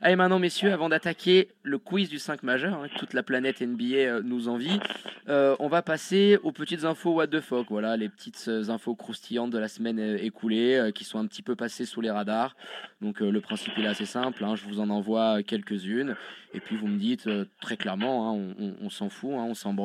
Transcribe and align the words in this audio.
Allez 0.00 0.14
maintenant 0.14 0.38
messieurs, 0.38 0.72
avant 0.72 0.88
d'attaquer 0.88 1.48
le 1.64 1.76
quiz 1.76 2.08
du 2.08 2.20
5 2.20 2.44
majeur, 2.44 2.74
hein, 2.74 2.86
toute 2.98 3.14
la 3.14 3.24
planète 3.24 3.60
NBA 3.60 3.96
euh, 3.96 4.22
nous 4.22 4.48
envie, 4.48 4.78
euh, 5.28 5.56
on 5.58 5.66
va 5.66 5.82
passer 5.82 6.38
aux 6.44 6.52
petites 6.52 6.84
infos 6.84 7.14
what 7.14 7.26
the 7.26 7.40
fuck, 7.40 7.66
voilà 7.68 7.96
les 7.96 8.08
petites 8.08 8.44
euh, 8.46 8.70
infos 8.70 8.94
croustillantes 8.94 9.50
de 9.50 9.58
la 9.58 9.66
semaine 9.66 9.98
écoulée 9.98 10.92
qui 10.94 11.02
sont 11.02 11.18
un 11.18 11.26
petit 11.26 11.42
peu 11.42 11.56
passées 11.56 11.84
sous 11.84 12.00
les 12.00 12.12
radars. 12.12 12.54
Donc 13.00 13.20
le 13.20 13.40
principe 13.40 13.78
est 13.78 13.86
assez 13.86 14.06
simple, 14.06 14.44
hein, 14.44 14.56
je 14.56 14.64
vous 14.64 14.80
en 14.80 14.90
envoie 14.90 15.44
quelques-unes 15.44 16.16
et 16.52 16.58
puis 16.58 16.76
vous 16.76 16.88
me 16.88 16.98
dites 16.98 17.28
très 17.60 17.76
clairement, 17.76 18.32
hein, 18.32 18.54
on, 18.80 18.90
s'en 18.90 19.08
fout, 19.08 19.30
on 19.30 19.54
s'en 19.54 19.76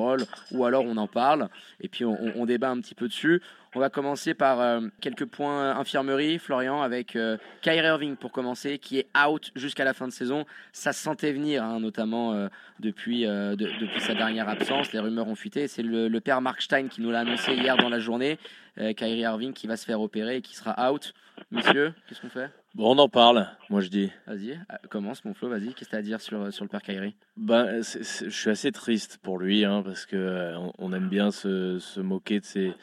ou 0.51 0.65
alors 0.65 0.83
on 0.85 0.97
en 0.97 1.07
parle 1.07 1.49
et 1.79 1.89
puis 1.89 2.05
on, 2.05 2.17
on 2.35 2.45
débat 2.45 2.71
un 2.71 2.79
petit 2.79 2.95
peu 2.95 3.07
dessus. 3.07 3.39
On 3.75 3.79
va 3.79 3.89
commencer 3.89 4.35
par 4.35 4.61
euh, 4.61 4.81
quelques 5.01 5.25
points 5.25 5.75
infirmerie, 5.75 6.37
Florian, 6.37 6.83
avec 6.83 7.15
euh, 7.15 7.37
Kyrie 7.61 7.87
Irving 7.87 8.15
pour 8.15 8.31
commencer, 8.31 8.77
qui 8.77 8.99
est 8.99 9.07
out 9.17 9.51
jusqu'à 9.55 9.83
la 9.83 9.95
fin 9.95 10.07
de 10.07 10.13
saison. 10.13 10.45
Ça 10.71 10.93
se 10.93 11.01
sentait 11.01 11.31
venir, 11.31 11.63
hein, 11.63 11.79
notamment 11.79 12.33
euh, 12.33 12.49
depuis, 12.79 13.23
depuis 13.23 13.99
sa 13.99 14.13
dernière 14.13 14.47
absence. 14.47 14.93
Les 14.93 14.99
rumeurs 14.99 15.27
ont 15.27 15.35
fuité. 15.35 15.67
C'est 15.67 15.81
le, 15.81 16.07
le, 16.07 16.21
père 16.21 16.41
Mark 16.41 16.61
Stein 16.61 16.87
qui 16.87 17.01
nous 17.01 17.09
l'a 17.09 17.21
annoncé 17.21 17.53
hier 17.53 17.75
dans 17.77 17.89
la 17.89 17.99
journée. 17.99 18.37
Kyrie 18.77 19.19
Irving 19.19 19.53
qui 19.53 19.67
va 19.67 19.77
se 19.77 19.85
faire 19.85 20.01
opérer 20.01 20.37
et 20.37 20.41
qui 20.41 20.55
sera 20.55 20.91
out. 20.91 21.13
Messieurs, 21.51 21.93
qu'est-ce 22.07 22.21
qu'on 22.21 22.29
fait? 22.29 22.51
Bon, 22.75 22.95
on 22.95 22.97
en 22.97 23.07
parle, 23.07 23.47
moi 23.69 23.81
je 23.81 23.89
dis. 23.89 24.09
Vas-y, 24.25 24.53
euh, 24.53 24.75
commence 24.89 25.23
mon 25.25 25.35
Flo, 25.35 25.47
vas-y. 25.47 25.75
Qu'est-ce 25.75 25.85
que 25.85 25.89
tu 25.91 25.95
as 25.95 25.99
à 25.99 26.01
dire 26.01 26.21
sur, 26.21 26.41
euh, 26.41 26.49
sur 26.49 26.65
le 26.65 26.69
père 26.69 26.81
Kyrie? 26.81 27.13
Ben, 27.37 27.81
Je 27.83 28.29
suis 28.29 28.49
assez 28.49 28.71
triste 28.71 29.19
pour 29.21 29.37
lui, 29.37 29.63
hein, 29.63 29.83
parce 29.85 30.07
qu'on 30.07 30.17
euh, 30.17 30.57
on 30.79 30.91
aime 30.91 31.07
bien 31.07 31.29
se, 31.29 31.77
se 31.77 31.99
moquer 31.99 32.39
de 32.39 32.45
ses, 32.45 32.73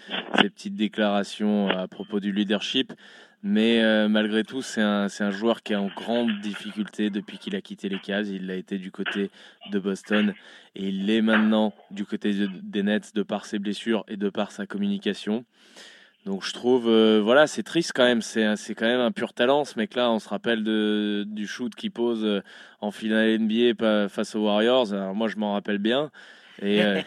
petites 0.41 0.77
déclarations 0.77 1.69
à 1.69 1.89
propos 1.89 2.21
du 2.21 2.31
leadership. 2.31 2.93
Mais 3.43 4.09
malgré 4.09 4.45
tout, 4.45 4.61
c'est 4.61 4.83
un, 4.83 5.31
joueur 5.31 5.63
qui 5.63 5.73
est 5.73 5.77
en 5.77 5.89
grande 5.89 6.41
difficulté 6.41 7.09
depuis 7.09 7.39
qu'il 7.39 7.57
a 7.57 7.63
quitté 7.63 7.89
les 7.89 7.99
cases. 7.99 8.29
Il 8.29 8.51
a 8.51 8.55
été 8.55 8.77
du 8.77 8.91
côté 8.91 9.31
de 9.71 9.79
Boston 9.79 10.35
et 10.75 10.89
il 10.89 11.07
l'est 11.07 11.23
maintenant 11.23 11.73
du 11.91 12.05
côté 12.05 12.49
des 12.63 12.83
Nets 12.83 13.15
de 13.15 13.23
par 13.23 13.47
ses 13.47 13.59
blessures 13.59 14.05
et 14.09 14.17
de 14.17 14.29
par 14.29 14.53
sa 14.53 14.67
communication. 14.67 15.45
Donc 16.27 16.45
je 16.45 16.53
trouve, 16.53 16.89
euh, 16.89 17.21
voilà, 17.23 17.47
c'est 17.47 17.63
triste 17.63 17.93
quand 17.95 18.05
même. 18.05 18.21
C'est, 18.21 18.75
quand 18.75 18.87
même 18.87 19.01
un 19.01 19.11
pur 19.11 19.33
talent, 19.33 19.65
ce 19.65 19.79
mec-là. 19.79 20.11
On 20.11 20.19
se 20.19 20.29
rappelle 20.29 20.63
du 21.27 21.47
shoot 21.47 21.75
qu'il 21.75 21.91
pose 21.91 22.25
euh, 22.25 22.43
en 22.81 22.91
finale 22.91 23.39
NBA 23.39 24.09
face 24.09 24.35
aux 24.35 24.45
Warriors. 24.45 24.93
Alors 24.93 25.15
moi, 25.15 25.29
je 25.29 25.37
m'en 25.37 25.55
rappelle 25.55 25.79
bien. 25.79 26.11
Et, 26.63 26.83
euh, 26.83 27.01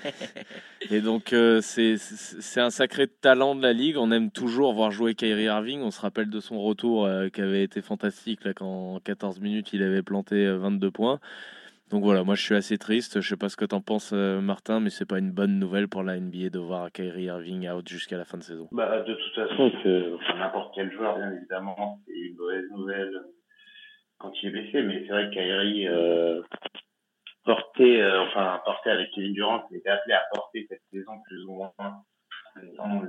et 0.92 1.02
donc 1.02 1.36
c'est, 1.62 1.98
c'est 1.98 2.62
un 2.62 2.70
sacré 2.70 3.08
talent 3.08 3.56
de 3.56 3.62
la 3.62 3.74
ligue. 3.74 3.98
On 3.98 4.12
aime 4.12 4.32
toujours 4.32 4.74
voir 4.74 4.92
jouer 4.92 5.16
Kyrie 5.16 5.44
Irving. 5.44 5.82
On 5.82 5.92
se 5.92 6.02
rappelle 6.02 6.30
de 6.30 6.40
son 6.40 6.62
retour 6.62 7.10
qui 7.34 7.42
avait 7.42 7.64
été 7.64 7.82
fantastique 7.82 8.44
là, 8.44 8.54
quand 8.54 8.96
en 8.96 9.00
14 9.00 9.40
minutes 9.40 9.74
il 9.74 9.84
avait 9.84 10.04
planté 10.04 10.48
22 10.52 10.92
points. 10.92 11.20
Donc 11.94 12.04
voilà, 12.04 12.24
moi 12.24 12.34
je 12.34 12.42
suis 12.42 12.56
assez 12.56 12.80
triste. 12.80 13.22
Je 13.22 13.30
sais 13.30 13.38
pas 13.38 13.50
ce 13.50 13.56
que 13.56 13.66
tu 13.66 13.76
en 13.76 13.82
penses, 13.82 14.14
euh, 14.14 14.42
Martin, 14.42 14.80
mais 14.80 14.90
c'est 14.90 15.08
pas 15.08 15.20
une 15.20 15.30
bonne 15.30 15.60
nouvelle 15.60 15.88
pour 15.88 16.02
la 16.02 16.20
NBA 16.20 16.50
de 16.50 16.58
voir 16.58 16.92
Kyrie 16.92 17.26
Irving 17.26 17.70
out 17.70 17.88
jusqu'à 17.88 18.18
la 18.18 18.26
fin 18.26 18.40
de 18.40 18.42
saison. 18.42 18.68
Bah, 18.72 19.02
de 19.02 19.14
toute 19.14 19.36
façon, 19.36 19.72
que 19.84 20.18
n'importe 20.40 20.74
quel 20.74 20.92
joueur, 20.92 21.18
bien 21.18 21.32
évidemment, 21.32 22.00
c'est 22.08 22.14
une 22.14 22.36
mauvaise 22.36 22.66
nouvelle 22.72 23.22
quand 24.18 24.32
il 24.42 24.50
est 24.50 24.52
blessé. 24.52 24.82
Mais 24.82 25.04
c'est 25.06 25.14
vrai 25.14 25.30
que 25.30 25.34
Kyrie 25.36 25.88
euh, 25.88 26.42
portait, 27.44 28.02
euh, 28.02 28.24
enfin 28.24 28.62
portait 28.66 28.92
avec 28.92 29.12
Kevin 29.12 29.34
Durant, 29.34 29.64
il 29.72 29.78
était 29.78 29.90
appelé 29.90 30.14
à 30.16 30.24
porter 30.34 30.66
cette 30.70 30.84
saison 30.92 31.14
plus 31.28 31.44
ou 31.46 31.54
moins 31.54 31.74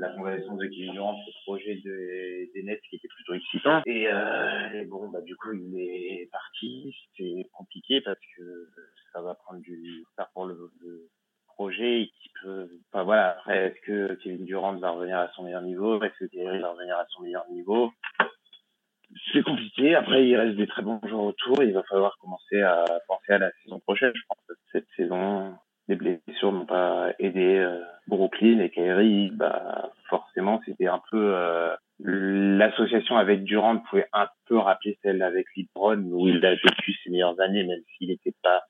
la 0.01 0.09
convalescence 0.11 0.59
de 0.59 0.67
Kevin 0.67 0.93
Durant, 0.93 1.17
ce 1.25 1.43
projet 1.43 1.75
de, 1.85 2.53
des 2.55 2.63
Nets 2.63 2.81
qui 2.89 2.97
était 2.97 3.09
plutôt 3.09 3.35
excitant. 3.35 3.83
Et, 3.87 4.09
euh, 4.09 4.71
et 4.73 4.85
bon, 4.87 5.09
bah, 5.09 5.21
du 5.21 5.37
coup, 5.37 5.53
il 5.53 5.79
est 5.79 6.29
parti. 6.31 6.95
C'est 7.17 7.47
compliqué 7.53 8.01
parce 8.01 8.19
que 8.37 8.69
ça 9.13 9.21
va 9.21 9.35
prendre 9.35 9.61
du 9.61 10.05
retard 10.11 10.31
pour 10.33 10.47
le, 10.47 10.71
le 10.81 11.09
projet 11.47 12.11
qui 12.21 12.31
peut, 12.43 12.69
enfin 12.93 13.05
voilà, 13.05 13.39
est-ce 13.49 13.81
que 13.83 14.15
Kevin 14.15 14.45
Durant 14.45 14.75
va 14.77 14.91
revenir 14.91 15.19
à 15.19 15.31
son 15.35 15.45
meilleur 15.45 15.63
niveau? 15.63 16.03
Est-ce 16.03 16.25
que 16.25 16.31
Kyrie 16.31 16.61
va 16.61 16.71
revenir 16.71 16.97
à 16.99 17.07
son 17.11 17.23
meilleur 17.23 17.49
niveau? 17.51 17.93
C'est 19.33 19.43
compliqué. 19.43 19.95
Après, 19.95 20.27
il 20.27 20.37
reste 20.37 20.57
des 20.57 20.67
très 20.67 20.83
bons 20.83 21.01
joueurs 21.07 21.25
autour. 21.25 21.63
Il 21.63 21.73
va 21.73 21.83
falloir 21.85 22.17
commencer 22.19 22.61
à 22.63 22.85
penser 23.07 23.33
à 23.33 23.39
la 23.39 23.51
saison 23.63 23.81
prochaine. 23.81 24.13
Je 24.15 24.23
pense 24.29 24.39
que 24.49 24.55
cette 24.73 24.87
saison, 24.97 25.57
les 25.89 25.97
blessures 25.97 26.53
n'ont 26.53 26.67
pas 26.67 27.13
aidé 27.19 27.59
euh, 27.59 27.81
Brooklyn 28.07 28.61
et 28.61 28.71
Kyrie, 28.71 29.31
bah 29.33 29.91
forcément 30.09 30.61
c'était 30.65 30.87
un 30.87 31.01
peu 31.11 31.35
euh, 31.35 31.75
l'association 32.01 33.17
avec 33.17 33.45
Durant 33.45 33.79
pouvait 33.79 34.09
un 34.13 34.27
peu 34.47 34.59
rappeler 34.59 34.99
celle 35.03 35.23
avec 35.23 35.47
LeBron 35.57 35.99
où 36.11 36.29
il 36.29 36.45
a 36.45 36.55
vécu 36.55 36.95
ses 37.03 37.11
meilleures 37.11 37.39
années 37.41 37.65
même 37.65 37.83
s'il 37.97 38.09
n'était 38.09 38.35
pas 38.43 38.63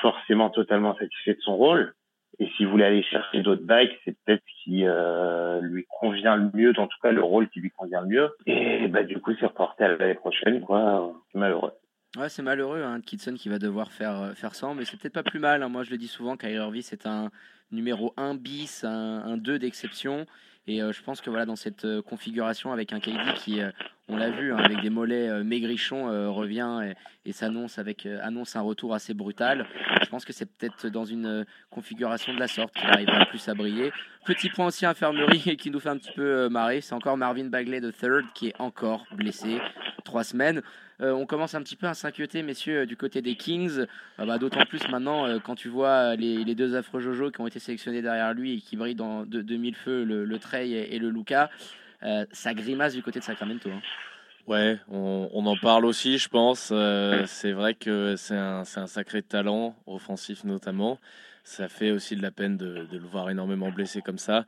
forcément 0.00 0.50
totalement 0.50 0.96
satisfait 0.96 1.34
de 1.34 1.40
son 1.40 1.56
rôle. 1.56 1.94
Et 2.42 2.50
s'il 2.56 2.66
voulait 2.66 2.86
aller 2.86 3.04
chercher 3.04 3.40
d'autres 3.42 3.62
bikes, 3.62 3.92
c'est 4.04 4.16
peut-être 4.24 4.42
ce 4.44 4.64
qui 4.64 4.84
euh, 4.84 5.60
lui 5.60 5.86
convient 6.00 6.34
le 6.34 6.50
mieux, 6.52 6.72
en 6.76 6.88
tout 6.88 6.98
cas 7.00 7.12
le 7.12 7.22
rôle 7.22 7.48
qui 7.50 7.60
lui 7.60 7.70
convient 7.70 8.00
le 8.00 8.08
mieux. 8.08 8.30
Et 8.46 8.88
bah 8.88 9.04
du 9.04 9.20
coup 9.20 9.32
c'est 9.38 9.46
reporté 9.46 9.84
à 9.84 9.94
l'année 9.94 10.14
prochaine, 10.14 10.60
quoi. 10.60 11.12
C'est 11.30 11.38
malheureux. 11.38 11.70
Ouais, 12.18 12.28
c'est 12.28 12.42
malheureux, 12.42 12.82
hein, 12.82 13.00
Kitson 13.00 13.34
qui 13.34 13.48
va 13.48 13.60
devoir 13.60 13.92
faire, 13.92 14.20
euh, 14.20 14.32
faire 14.32 14.56
ça, 14.56 14.74
mais 14.74 14.84
c'est 14.84 14.98
peut-être 14.98 15.14
pas 15.14 15.22
plus 15.22 15.38
mal. 15.38 15.62
Hein. 15.62 15.68
Moi, 15.68 15.84
je 15.84 15.90
le 15.90 15.98
dis 15.98 16.08
souvent, 16.08 16.36
Kyrie 16.36 16.56
Irving, 16.56 16.82
c'est 16.82 17.06
un 17.06 17.30
numéro 17.70 18.12
1 18.16 18.34
bis, 18.34 18.84
un, 18.84 19.22
un 19.24 19.36
2 19.38 19.60
d'exception. 19.60 20.26
Et 20.66 20.80
euh, 20.80 20.92
je 20.92 21.02
pense 21.02 21.20
que 21.20 21.28
voilà, 21.28 21.44
dans 21.44 21.56
cette 21.56 21.84
euh, 21.84 22.02
configuration 22.02 22.72
avec 22.72 22.92
un 22.92 23.00
KD 23.00 23.34
qui, 23.36 23.60
on 24.08 24.16
l'a 24.16 24.30
vu, 24.30 24.52
hein, 24.52 24.58
avec 24.58 24.80
des 24.80 24.90
mollets 24.90 25.42
maigrichons, 25.42 26.06
revient 26.32 26.94
et, 27.24 27.32
s'annonce 27.32 27.78
avec 27.78 28.06
annonce 28.06 28.56
un 28.56 28.60
retour 28.60 28.94
assez 28.94 29.14
brutal. 29.14 29.66
Je 30.02 30.08
pense 30.08 30.24
que 30.24 30.32
c'est 30.32 30.46
peut-être 30.46 30.88
dans 30.88 31.04
une 31.04 31.46
configuration 31.70 32.34
de 32.34 32.38
la 32.38 32.48
sorte 32.48 32.74
qu'il 32.74 32.88
arrivera 32.88 33.26
plus 33.26 33.48
à 33.48 33.54
briller. 33.54 33.92
Petit 34.24 34.50
point 34.50 34.66
aussi 34.66 34.86
infirmerie 34.86 35.56
qui 35.58 35.70
nous 35.70 35.80
fait 35.80 35.88
un 35.88 35.98
petit 35.98 36.12
peu 36.14 36.48
marrer, 36.48 36.80
c'est 36.80 36.94
encore 36.94 37.16
Marvin 37.16 37.46
Bagley 37.46 37.80
de 37.80 37.90
third 37.90 38.24
qui 38.34 38.48
est 38.48 38.60
encore 38.60 39.04
blessé. 39.16 39.60
Trois 40.04 40.24
semaines. 40.24 40.62
Euh, 41.02 41.12
on 41.12 41.26
commence 41.26 41.54
un 41.54 41.62
petit 41.62 41.74
peu 41.74 41.88
à 41.88 41.94
s'inquiéter, 41.94 42.42
messieurs, 42.42 42.80
euh, 42.80 42.86
du 42.86 42.96
côté 42.96 43.22
des 43.22 43.34
Kings. 43.34 43.86
Euh, 44.20 44.26
bah, 44.26 44.38
d'autant 44.38 44.64
plus 44.66 44.88
maintenant 44.88 45.38
quand 45.40 45.54
tu 45.54 45.68
vois 45.68 46.14
les, 46.16 46.54
deux 46.54 46.76
affreux 46.76 47.00
Jojo 47.00 47.30
qui 47.30 47.40
ont 47.40 47.46
été 47.46 47.58
sélectionnés 47.58 48.02
derrière 48.02 48.34
lui 48.34 48.54
et 48.54 48.60
qui 48.60 48.76
brillent 48.76 48.94
dans 48.94 49.24
de, 49.24 49.42
2000 49.42 49.74
feux, 49.74 50.04
le, 50.04 50.24
le 50.24 50.38
Et, 50.54 50.98
le 50.98 51.10
Luca. 51.10 51.50
ça 52.32 52.54
grimace 52.54 52.94
du 52.94 53.02
côté 53.02 53.18
de 53.18 53.24
Sacramento. 53.24 53.70
Hein. 53.70 53.80
Ouais, 54.48 54.78
on, 54.88 55.46
en 55.46 55.56
parle 55.56 55.84
aussi, 55.84 56.18
je 56.18 56.28
pense. 56.28 56.72
c'est 57.26 57.52
vrai 57.52 57.74
que 57.74 58.16
c'est 58.16 58.36
un, 58.36 58.64
sacré 58.64 59.22
talent, 59.22 59.76
offensif 59.86 60.44
notamment. 60.44 60.98
Ça 61.44 61.68
fait 61.68 61.90
aussi 61.90 62.16
de 62.16 62.22
la 62.22 62.30
peine 62.30 62.56
de, 62.56 62.86
le 62.90 63.06
voir 63.06 63.30
énormément 63.30 63.70
blessé 63.70 64.00
comme 64.02 64.18
ça. 64.18 64.46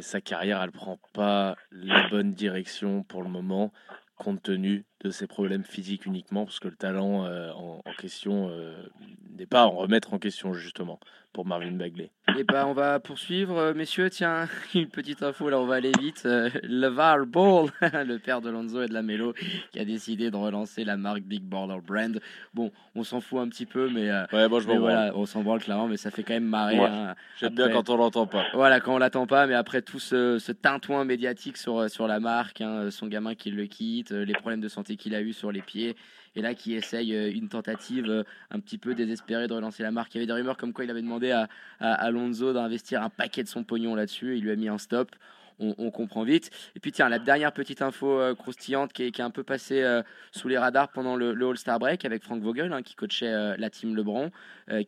Sa 0.00 0.20
carrière, 0.20 0.62
elle 0.62 0.72
prend 0.72 0.98
pas 1.12 1.56
la 1.70 2.08
bonne 2.08 2.32
direction 2.32 3.02
pour 3.02 3.22
le 3.22 3.28
moment 3.28 3.72
compte 4.20 4.42
tenu 4.42 4.84
de 5.02 5.10
ses 5.10 5.26
problèmes 5.26 5.64
physiques 5.64 6.06
uniquement, 6.06 6.44
parce 6.44 6.60
que 6.60 6.68
le 6.68 6.76
talent 6.76 7.24
euh, 7.24 7.50
en, 7.52 7.80
question 7.98 8.48
euh, 8.50 8.74
n'est 9.36 9.46
pas 9.46 9.62
à 9.62 9.66
en 9.66 9.76
remettre 9.76 10.14
en 10.14 10.18
question 10.18 10.52
justement 10.52 11.00
pour 11.32 11.46
Marvin 11.46 11.72
Bagley. 11.72 12.10
Et 12.28 12.40
eh 12.40 12.44
ben 12.44 12.66
on 12.66 12.72
va 12.72 13.00
poursuivre, 13.00 13.58
euh, 13.58 13.74
messieurs. 13.74 14.08
Tiens, 14.08 14.48
une 14.74 14.88
petite 14.88 15.22
info, 15.22 15.48
là 15.48 15.58
on 15.58 15.66
va 15.66 15.76
aller 15.76 15.92
vite. 16.00 16.22
Euh, 16.26 16.48
LeVar 16.62 17.26
Ball, 17.26 17.70
le 17.80 18.18
père 18.18 18.40
de 18.40 18.50
Lonzo 18.50 18.82
et 18.82 18.88
de 18.88 18.94
la 18.94 19.02
Melo, 19.02 19.34
qui 19.72 19.78
a 19.80 19.84
décidé 19.84 20.30
de 20.30 20.36
relancer 20.36 20.84
la 20.84 20.96
marque 20.96 21.22
Big 21.22 21.42
Baller 21.42 21.80
Brand. 21.84 22.20
Bon, 22.54 22.70
on 22.94 23.02
s'en 23.02 23.20
fout 23.20 23.40
un 23.40 23.48
petit 23.48 23.66
peu, 23.66 23.90
mais, 23.90 24.10
euh, 24.10 24.24
ouais, 24.32 24.48
bon, 24.48 24.60
je 24.60 24.68
voilà, 24.68 25.12
on 25.14 25.26
s'en 25.26 25.42
branle 25.42 25.60
clairement, 25.60 25.88
mais 25.88 25.96
ça 25.96 26.10
fait 26.10 26.22
quand 26.22 26.34
même 26.34 26.44
marrer. 26.44 26.78
Hein. 26.78 27.14
J'aime 27.38 27.54
bien 27.54 27.68
quand 27.68 27.90
on 27.90 27.96
l'entend 27.96 28.26
pas. 28.26 28.46
Voilà, 28.54 28.80
quand 28.80 28.94
on 28.94 28.98
l'attend 28.98 29.26
pas, 29.26 29.46
mais 29.46 29.54
après 29.54 29.82
tout 29.82 29.98
ce, 29.98 30.38
ce 30.38 30.52
tintouin 30.52 31.04
médiatique 31.04 31.56
sur, 31.56 31.90
sur 31.90 32.06
la 32.06 32.20
marque, 32.20 32.60
hein, 32.60 32.90
son 32.90 33.08
gamin 33.08 33.34
qui 33.34 33.50
le 33.50 33.66
quitte, 33.66 34.10
les 34.10 34.34
problèmes 34.34 34.60
de 34.60 34.68
santé 34.68 34.89
qu'il 34.96 35.14
a 35.14 35.20
eu 35.20 35.32
sur 35.32 35.52
les 35.52 35.62
pieds 35.62 35.96
et 36.36 36.42
là 36.42 36.54
qui 36.54 36.74
essaye 36.74 37.14
euh, 37.14 37.32
une 37.32 37.48
tentative 37.48 38.08
euh, 38.08 38.22
un 38.50 38.60
petit 38.60 38.78
peu 38.78 38.94
désespérée 38.94 39.48
de 39.48 39.54
relancer 39.54 39.82
la 39.82 39.90
marque. 39.90 40.14
Il 40.14 40.18
y 40.18 40.20
avait 40.20 40.26
des 40.26 40.32
rumeurs 40.32 40.56
comme 40.56 40.72
quoi 40.72 40.84
il 40.84 40.90
avait 40.90 41.02
demandé 41.02 41.30
à, 41.30 41.48
Alonso 41.80 42.52
d'investir 42.52 43.02
un 43.02 43.10
paquet 43.10 43.42
de 43.42 43.48
son 43.48 43.64
pognon 43.64 43.94
là-dessus. 43.94 44.36
Il 44.36 44.44
lui 44.44 44.50
a 44.50 44.56
mis 44.56 44.68
un 44.68 44.78
stop. 44.78 45.10
On, 45.62 45.90
comprend 45.90 46.22
vite. 46.22 46.50
Et 46.74 46.80
puis 46.80 46.90
tiens, 46.90 47.10
la 47.10 47.18
dernière 47.18 47.52
petite 47.52 47.82
info 47.82 48.18
euh, 48.18 48.34
croustillante 48.34 48.94
qui 48.94 49.02
est, 49.02 49.20
un 49.20 49.28
peu 49.28 49.42
passée 49.42 49.84
sous 50.32 50.48
les 50.48 50.56
radars 50.56 50.88
pendant 50.88 51.16
le, 51.16 51.36
All-Star 51.46 51.78
Break 51.78 52.06
avec 52.06 52.22
Frank 52.22 52.40
Vogel, 52.40 52.72
hein, 52.72 52.80
qui 52.80 52.94
coachait 52.94 53.58
la 53.58 53.68
team 53.68 53.94
LeBron, 53.94 54.30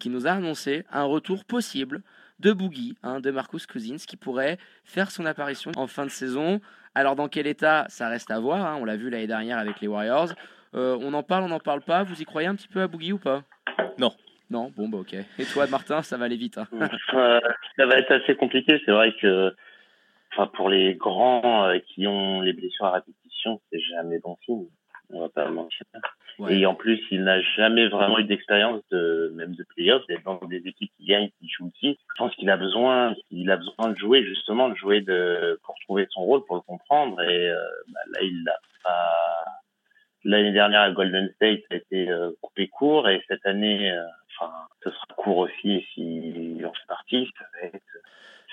qui 0.00 0.08
nous 0.08 0.26
a 0.26 0.30
annoncé 0.30 0.86
un 0.90 1.04
retour 1.04 1.44
possible 1.44 2.02
de 2.40 2.52
Boogie, 2.52 2.96
hein, 3.02 3.20
de 3.20 3.30
Marcus 3.30 3.66
Cousins, 3.66 3.96
qui 3.96 4.16
pourrait 4.16 4.56
faire 4.84 5.10
son 5.10 5.26
apparition 5.26 5.72
en 5.76 5.86
fin 5.86 6.06
de 6.06 6.10
saison. 6.10 6.62
Alors 6.94 7.16
dans 7.16 7.28
quel 7.28 7.46
état, 7.46 7.86
ça 7.88 8.08
reste 8.08 8.30
à 8.30 8.38
voir. 8.38 8.64
Hein. 8.66 8.78
on 8.80 8.84
l'a 8.84 8.96
vu 8.96 9.10
l'année 9.10 9.26
dernière 9.26 9.58
avec 9.58 9.80
les 9.80 9.88
Warriors. 9.88 10.30
Euh, 10.74 10.96
on 11.00 11.12
en 11.14 11.22
parle, 11.22 11.44
on 11.44 11.48
n'en 11.48 11.60
parle 11.60 11.82
pas. 11.82 12.02
Vous 12.02 12.20
y 12.20 12.24
croyez 12.24 12.48
un 12.48 12.54
petit 12.54 12.68
peu 12.68 12.80
à 12.80 12.88
Boogie 12.88 13.12
ou 13.12 13.18
pas? 13.18 13.42
Non. 13.98 14.12
Non, 14.50 14.70
bon, 14.76 14.88
bah 14.88 14.98
ok. 14.98 15.14
Et 15.14 15.44
toi, 15.50 15.66
Martin, 15.66 16.02
ça 16.02 16.18
va 16.18 16.26
aller 16.26 16.36
vite. 16.36 16.58
Hein. 16.58 16.68
ça 17.76 17.86
va 17.86 17.96
être 17.96 18.12
assez 18.12 18.36
compliqué. 18.36 18.80
C'est 18.84 18.92
vrai 18.92 19.14
que 19.20 19.54
enfin, 20.32 20.50
pour 20.54 20.68
les 20.68 20.94
grands 20.94 21.66
euh, 21.66 21.78
qui 21.78 22.06
ont 22.06 22.42
les 22.42 22.52
blessures 22.52 22.86
à 22.86 22.92
répétition, 22.92 23.60
c'est 23.70 23.80
jamais 23.80 24.18
bon 24.18 24.36
signe. 24.44 24.66
On 25.10 25.20
va 25.20 25.28
pas 25.30 25.48
mentir. 25.50 25.86
Et 26.48 26.66
en 26.66 26.74
plus, 26.74 27.00
il 27.10 27.24
n'a 27.24 27.40
jamais 27.40 27.88
vraiment 27.88 28.18
eu 28.18 28.24
d'expérience 28.24 28.80
de 28.90 29.32
même 29.36 29.54
de 29.54 29.64
playoff, 29.64 30.06
d'être 30.06 30.24
dans 30.24 30.40
des 30.46 30.62
équipes 30.66 30.90
qui 30.98 31.06
gagnent, 31.06 31.30
qui 31.38 31.48
jouent 31.48 31.68
aussi. 31.68 31.98
Je 32.14 32.18
pense 32.18 32.34
qu'il 32.36 32.50
a 32.50 32.56
besoin, 32.56 33.14
il 33.30 33.50
a 33.50 33.56
besoin 33.56 33.90
de 33.90 33.96
jouer 33.96 34.24
justement, 34.24 34.68
de 34.68 34.74
jouer 34.74 35.00
de 35.00 35.60
pour 35.64 35.74
trouver 35.84 36.06
son 36.10 36.22
rôle, 36.22 36.44
pour 36.44 36.56
le 36.56 36.62
comprendre. 36.62 37.20
Et 37.22 37.50
euh, 37.50 37.56
bah, 37.88 38.00
là, 38.12 38.20
il 38.22 38.44
l'a. 38.44 38.58
L'année 40.24 40.52
dernière 40.52 40.82
à 40.82 40.90
Golden 40.92 41.28
State, 41.34 41.62
a 41.70 41.74
été 41.74 42.08
euh, 42.08 42.30
coupé 42.40 42.68
court, 42.68 43.08
et 43.08 43.24
cette 43.26 43.44
année, 43.44 43.90
euh, 43.90 44.04
enfin, 44.38 44.52
ce 44.84 44.90
sera 44.90 45.06
court 45.16 45.38
aussi 45.38 45.84
si 45.92 46.60
on 46.64 46.72
fait 46.72 46.86
partie. 46.86 47.28
Ça 47.36 47.44
va 47.52 47.66
être 47.66 47.82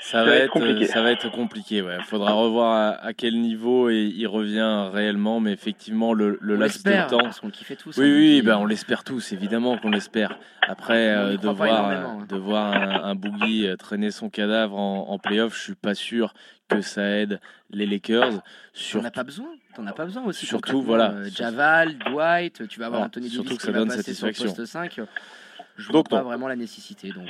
ça, 0.01 0.23
va, 0.23 0.35
être, 0.35 0.51
compliqué. 0.51 0.85
Ça 0.87 1.01
va 1.01 1.11
être 1.11 1.29
compliqué. 1.29 1.81
Ouais. 1.81 1.97
Faudra 2.03 2.33
revoir 2.33 2.97
à, 3.01 3.13
quel 3.13 3.39
niveau 3.39 3.89
et 3.89 4.11
il 4.15 4.27
revient 4.27 4.89
réellement, 4.91 5.39
mais 5.39 5.51
effectivement 5.51 6.13
le, 6.13 6.37
le 6.41 6.55
laps 6.55 6.83
de 6.83 7.09
temps. 7.09 7.19
Parce 7.19 7.39
qu'on 7.39 7.49
kiffait 7.49 7.75
tous. 7.75 7.97
Oui, 7.97 8.11
oui, 8.11 8.41
ben 8.41 8.57
on 8.57 8.65
l'espère 8.65 9.03
tous, 9.03 9.33
évidemment 9.33 9.77
qu'on 9.77 9.91
l'espère. 9.91 10.39
Après, 10.67 11.15
euh, 11.15 11.37
de, 11.37 11.49
voir, 11.49 11.89
hein. 11.89 12.25
de 12.27 12.37
voir 12.37 12.73
un, 12.73 13.03
un 13.03 13.15
boogie 13.15 13.67
euh, 13.67 13.75
traîner 13.75 14.11
son 14.11 14.29
cadavre 14.29 14.77
en, 14.77 15.09
en 15.09 15.19
playoff, 15.19 15.55
je 15.57 15.63
suis 15.63 15.75
pas 15.75 15.95
sûr 15.95 16.33
que 16.69 16.81
ça 16.81 17.03
aide 17.03 17.39
les 17.71 17.85
Lakers. 17.85 18.41
Sur... 18.73 19.01
T'en 19.01 19.07
as 19.07 19.11
pas 19.11 19.23
besoin. 19.23 19.47
T'en 19.75 19.85
as 19.87 19.93
pas 19.93 20.05
besoin 20.05 20.23
aussi. 20.23 20.45
Surtout, 20.45 20.81
voilà. 20.81 21.11
Euh, 21.11 21.29
Javal, 21.29 21.97
Dwight, 21.97 22.67
tu 22.67 22.79
vas 22.79 22.87
avoir 22.87 23.01
Anthony 23.01 23.25
Davis 23.25 23.33
surtout 23.33 23.57
que 23.57 23.63
ça 23.63 23.71
donne 23.71 23.89
satisfaction. 23.89 24.45
Sur 24.45 24.55
poste 24.55 24.71
5 24.71 25.01
je 25.79 25.91
vois 25.91 26.03
pas 26.03 26.21
vraiment 26.21 26.47
la 26.47 26.57
nécessité. 26.57 27.09
Donc, 27.09 27.25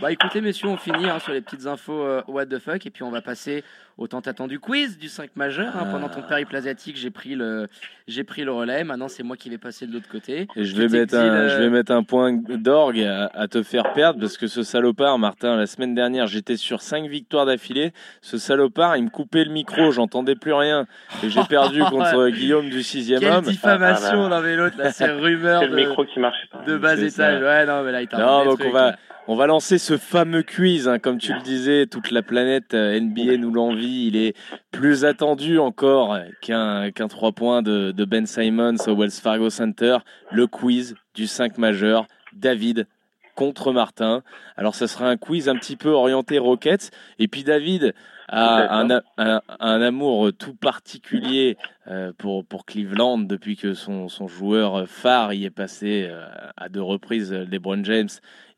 bah 0.00 0.12
écoutez, 0.12 0.40
messieurs, 0.40 0.68
on 0.68 0.76
finit 0.76 1.08
hein, 1.08 1.18
sur 1.18 1.32
les 1.32 1.40
petites 1.40 1.66
infos 1.66 2.04
euh, 2.04 2.22
what 2.28 2.46
the 2.46 2.58
fuck 2.58 2.86
et 2.86 2.90
puis 2.90 3.02
on 3.02 3.10
va 3.10 3.20
passer 3.20 3.64
au 3.96 4.06
tant 4.06 4.20
attendu 4.20 4.60
quiz 4.60 4.96
du 4.96 5.08
5 5.08 5.34
majeur. 5.34 5.76
Hein. 5.76 5.88
Pendant 5.90 6.08
ton 6.08 6.20
ah. 6.24 6.28
périple 6.28 6.54
asiatique, 6.54 6.96
j'ai 6.96 7.10
pris 7.10 7.34
le 7.34 7.66
j'ai 8.06 8.22
pris 8.22 8.44
le 8.44 8.52
relais. 8.52 8.84
Maintenant, 8.84 9.08
c'est 9.08 9.24
moi 9.24 9.36
qui 9.36 9.50
vais 9.50 9.58
passer 9.58 9.88
de 9.88 9.92
l'autre 9.92 10.08
côté. 10.08 10.46
Et 10.54 10.64
je 10.64 10.76
vais 10.76 10.86
mettre 10.86 11.16
un, 11.16 11.48
je 11.48 11.56
vais 11.56 11.68
mettre 11.68 11.90
un 11.90 12.04
point 12.04 12.32
d'orgue 12.32 13.02
à, 13.02 13.48
te 13.48 13.62
faire 13.64 13.92
perdre 13.92 14.20
parce 14.20 14.38
que 14.38 14.46
ce 14.46 14.62
salopard, 14.62 15.18
Martin, 15.18 15.56
la 15.56 15.66
semaine 15.66 15.96
dernière, 15.96 16.28
j'étais 16.28 16.56
sur 16.56 16.80
5 16.80 17.08
victoires 17.08 17.46
d'affilée. 17.46 17.92
Ce 18.22 18.38
salopard, 18.38 18.96
il 18.96 19.04
me 19.04 19.10
coupait 19.10 19.44
le 19.44 19.50
micro, 19.50 19.90
j'entendais 19.90 20.36
plus 20.36 20.52
rien 20.52 20.86
et 21.24 21.28
j'ai 21.28 21.42
perdu 21.44 21.80
contre 21.90 22.28
Guillaume 22.28 22.70
du 22.70 22.84
6 22.84 23.14
Quelle 23.18 23.32
homme. 23.32 23.44
diffamation 23.44 24.26
ah, 24.26 24.40
l'un 24.40 24.56
l'autre, 24.56 24.78
là, 24.78 24.92
c'est 24.92 25.10
rumeur 25.10 25.62
de, 25.62 25.74
micro 25.74 26.04
qui 26.04 26.20
marche 26.20 26.48
pas. 26.52 26.62
de 26.64 26.78
bas 26.78 26.96
étage. 26.96 27.42
Ouais, 27.42 27.66
non, 27.66 27.82
mais 27.82 27.90
là, 27.90 28.02
il 28.02 28.08
Non, 28.16 28.44
donc 28.44 28.60
on 28.64 28.70
va 28.70 28.94
on 29.30 29.36
va 29.36 29.46
lancer 29.46 29.76
ce 29.76 29.98
fameux 29.98 30.42
quiz, 30.42 30.88
hein, 30.88 30.98
comme 30.98 31.18
tu 31.18 31.34
le 31.34 31.42
disais, 31.42 31.86
toute 31.86 32.10
la 32.10 32.22
planète 32.22 32.72
euh, 32.72 32.98
NBA 32.98 33.36
nous 33.36 33.52
l'envie. 33.52 34.06
Il 34.06 34.16
est 34.16 34.34
plus 34.70 35.04
attendu 35.04 35.58
encore 35.58 36.16
qu'un 36.40 36.90
qu'un 36.90 37.08
3 37.08 37.32
points 37.32 37.60
de, 37.60 37.92
de, 37.92 38.04
Ben 38.06 38.24
Simons 38.24 38.76
au 38.86 38.96
Wells 38.96 39.10
Fargo 39.10 39.50
Center. 39.50 39.98
Le 40.32 40.46
quiz 40.46 40.94
du 41.14 41.26
5 41.26 41.58
majeur, 41.58 42.06
David 42.32 42.86
contre 43.34 43.70
Martin. 43.72 44.22
Alors 44.56 44.74
ce 44.74 44.86
sera 44.86 45.10
un 45.10 45.18
quiz 45.18 45.50
un 45.50 45.56
petit 45.56 45.76
peu 45.76 45.90
orienté 45.90 46.38
Rockets. 46.38 46.90
Et 47.18 47.28
puis 47.28 47.44
David, 47.44 47.92
a 48.28 48.80
un, 48.80 48.90
un, 49.16 49.40
un, 49.60 49.82
amour 49.82 50.32
tout 50.32 50.54
particulier 50.54 51.56
euh, 51.88 52.12
pour, 52.16 52.44
pour 52.44 52.66
Cleveland 52.66 53.18
depuis 53.18 53.56
que 53.56 53.74
son, 53.74 54.08
son 54.08 54.28
joueur 54.28 54.88
phare 54.88 55.32
y 55.32 55.44
est 55.44 55.50
passé 55.50 56.06
euh, 56.10 56.26
à 56.56 56.68
deux 56.68 56.82
reprises, 56.82 57.32
LeBron 57.32 57.82
James, 57.84 58.08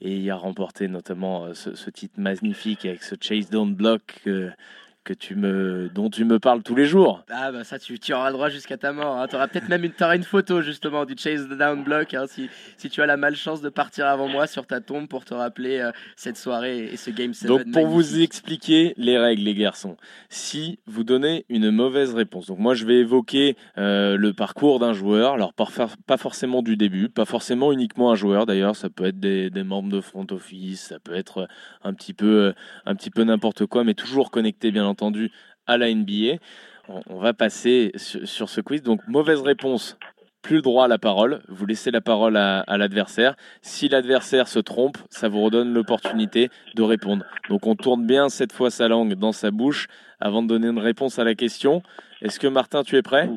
et 0.01 0.17
il 0.17 0.31
a 0.31 0.37
remporté 0.37 0.89
notamment 0.89 1.45
euh, 1.45 1.55
ce, 1.55 1.75
ce 1.75 1.91
titre 1.91 2.15
magnifique 2.19 2.85
avec 2.85 3.03
ce 3.03 3.15
chase 3.21 3.49
down 3.51 3.75
block 3.75 4.21
que 4.25 4.51
tu 5.13 5.35
me, 5.35 5.91
dont 5.93 6.11
tu 6.11 6.25
me 6.25 6.39
parles 6.39 6.63
tous 6.63 6.75
les 6.75 6.87
jours. 6.87 7.25
Ah 7.31 7.53
bah 7.53 7.65
ça, 7.65 7.79
tu, 7.79 7.99
tu 7.99 8.13
auras 8.13 8.29
le 8.29 8.35
droit 8.35 8.49
jusqu'à 8.49 8.77
ta 8.77 8.93
mort. 8.93 9.17
Hein. 9.17 9.27
Tu 9.29 9.37
auras 9.37 9.49
peut-être 9.49 9.69
même 9.69 9.85
une, 9.85 9.93
auras 10.01 10.17
une 10.17 10.23
photo 10.23 10.63
justement 10.63 11.05
du 11.05 11.15
Chase 11.17 11.49
the 11.49 11.57
Down 11.57 11.83
Block 11.83 12.15
hein, 12.15 12.25
si, 12.29 12.49
si 12.77 12.89
tu 12.89 13.03
as 13.03 13.07
la 13.07 13.17
malchance 13.17 13.61
de 13.61 13.69
partir 13.69 14.07
avant 14.07 14.29
moi 14.29 14.47
sur 14.47 14.67
ta 14.67 14.81
tombe 14.81 15.09
pour 15.09 15.25
te 15.25 15.35
rappeler 15.35 15.79
euh, 15.79 15.91
cette 16.17 16.37
soirée 16.37 16.85
et 16.93 16.97
ce 16.97 17.11
Game 17.11 17.35
7. 17.35 17.49
Donc 17.49 17.71
pour 17.73 17.87
vous 17.87 18.21
expliquer 18.21 18.95
les 18.97 19.19
règles 19.19 19.43
les 19.43 19.55
garçons, 19.55 19.97
si 20.29 20.79
vous 20.87 21.05
donnez 21.05 21.45
une 21.49 21.71
mauvaise 21.71 22.15
réponse, 22.15 22.47
donc 22.47 22.59
moi 22.59 22.75
je 22.75 22.85
vais 22.85 22.99
évoquer 22.99 23.57
euh, 23.79 24.17
le 24.17 24.33
parcours 24.33 24.79
d'un 24.79 24.93
joueur, 24.93 25.35
alors 25.35 25.53
pas 25.53 26.17
forcément 26.17 26.63
du 26.63 26.77
début, 26.77 27.09
pas 27.09 27.25
forcément 27.25 27.73
uniquement 27.73 28.11
un 28.11 28.15
joueur 28.15 28.47
d'ailleurs, 28.47 28.77
ça 28.77 28.91
peut 28.91 29.07
être 29.07 29.19
des, 29.21 29.51
des, 29.51 29.65
membres 29.65 29.91
de 29.91 30.01
front 30.01 30.27
office, 30.31 30.81
ça 30.89 30.99
peut 30.99 31.15
être 31.15 31.49
un 31.83 31.95
petit 31.95 32.15
peu, 32.15 32.55
un 32.87 32.95
petit 32.95 33.11
peu 33.11 33.25
n'importe 33.25 33.67
quoi, 33.67 33.85
mais 33.85 33.95
toujours 33.95 34.31
connecté 34.31 34.71
bien 34.71 34.85
entendu 34.85 35.00
à 35.67 35.77
la 35.77 35.93
NBA. 35.93 36.37
On, 36.89 37.21
va 37.21 37.33
passer 37.33 37.93
sur, 37.95 38.49
ce 38.49 38.61
quiz. 38.61 38.83
Donc, 38.83 39.01
mauvaise 39.07 39.41
réponse, 39.43 39.97
plus 40.43 40.57
le 40.57 40.63
droit 40.63 40.87
à 40.87 40.89
la 40.89 40.99
parole. 40.99 41.41
Vous 41.49 41.67
laissez 41.67 41.91
la 41.91 42.01
parole 42.01 42.37
à, 42.37 42.65
l'adversaire. 42.77 43.37
Si 43.63 43.89
l'adversaire 43.89 44.49
se 44.49 44.59
trompe, 44.59 44.99
ça 45.09 45.29
vous 45.29 45.43
redonne 45.43 45.73
l'opportunité 45.73 46.51
de 46.75 46.83
répondre. 46.83 47.25
Donc, 47.49 47.67
on 47.67 47.77
tourne 47.77 48.07
bien 48.07 48.29
cette 48.29 48.53
fois 48.53 48.71
sa 48.71 48.89
langue 48.89 49.15
dans 49.15 49.33
sa 49.33 49.51
bouche 49.51 49.87
avant 50.19 50.43
de 50.43 50.49
donner 50.49 50.69
une 50.69 50.79
réponse 50.79 51.19
à 51.19 51.25
la 51.25 51.35
question. 51.35 51.83
Est-ce 52.23 52.41
que 52.41 52.49
Martin, 52.49 52.83
tu 52.83 52.97
es 52.97 53.03
prêt? 53.03 53.31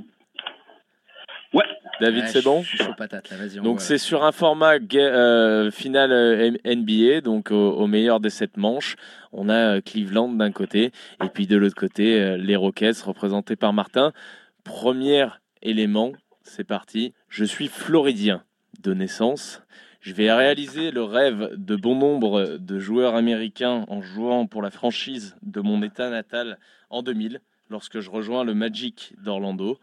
Ouais. 2.03 2.11
David, 2.11 2.27
c'est 2.27 2.44
bon 2.44 2.61
Je 2.61 2.69
suis 2.69 2.77
chaud 2.77 2.94
patate 2.97 3.29
là, 3.29 3.38
vas-y. 3.38 3.61
Donc 3.61 3.81
c'est 3.81 3.97
sur 3.97 4.23
un 4.23 4.31
format 4.31 4.75
euh, 4.95 5.71
final 5.71 6.11
euh, 6.11 6.51
NBA, 6.65 7.21
donc 7.21 7.51
au, 7.51 7.88
meilleur 7.88 8.19
des 8.19 8.29
sept 8.29 8.57
manches. 8.57 8.95
On 9.31 9.50
a 9.50 9.75
euh, 9.77 9.81
Cleveland 9.81 10.29
d'un 10.29 10.51
côté 10.51 10.91
et 11.23 11.29
puis 11.33 11.47
de 11.47 11.57
l'autre 11.57 11.75
côté 11.75 12.38
les 12.38 12.55
Rockets 12.55 13.01
représentés 13.01 13.55
par 13.55 13.73
Martin. 13.73 14.11
Premier 14.63 15.27
élément, 15.61 16.13
c'est 16.41 16.63
parti. 16.63 17.13
Je 17.29 17.45
suis 17.45 17.67
floridien 17.67 18.44
de 18.81 18.94
naissance. 18.94 19.61
Je 20.01 20.13
vais 20.13 20.31
réaliser 20.31 20.91
le 20.91 21.03
rêve 21.03 21.51
de 21.56 21.75
bon 21.77 21.95
nombre 21.95 22.57
de 22.59 22.79
joueurs 22.79 23.15
américains 23.15 23.85
en 23.88 24.01
jouant 24.01 24.47
pour 24.47 24.61
la 24.61 24.69
franchise 24.69 25.38
de 25.44 25.61
mon 25.61 25.81
état 25.81 26.09
natal 26.09 26.59
en 26.89 27.03
2000, 27.03 27.39
lorsque 27.69 28.01
je 28.01 28.09
rejoins 28.09 28.44
le 28.44 28.53
Magic 28.53 29.13
d'Orlando. 29.23 29.79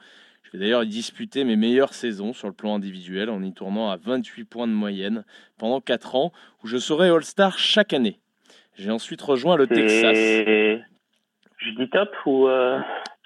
Je 0.52 0.58
vais 0.58 0.64
d'ailleurs 0.64 0.84
disputer 0.84 1.44
mes 1.44 1.54
meilleures 1.54 1.94
saisons 1.94 2.32
sur 2.32 2.48
le 2.48 2.54
plan 2.54 2.74
individuel 2.74 3.30
en 3.30 3.40
y 3.40 3.52
tournant 3.52 3.90
à 3.90 3.96
28 3.96 4.44
points 4.44 4.66
de 4.66 4.72
moyenne 4.72 5.24
pendant 5.58 5.80
4 5.80 6.16
ans 6.16 6.32
où 6.64 6.66
je 6.66 6.76
serai 6.76 7.08
All-Star 7.08 7.56
chaque 7.56 7.92
année. 7.92 8.18
J'ai 8.74 8.90
ensuite 8.90 9.22
rejoint 9.22 9.56
le 9.56 9.68
Texas. 9.68 10.16
Je 10.16 11.70
dis 11.76 11.88
top 11.90 12.10
ou 12.26 12.48
euh, 12.48 12.80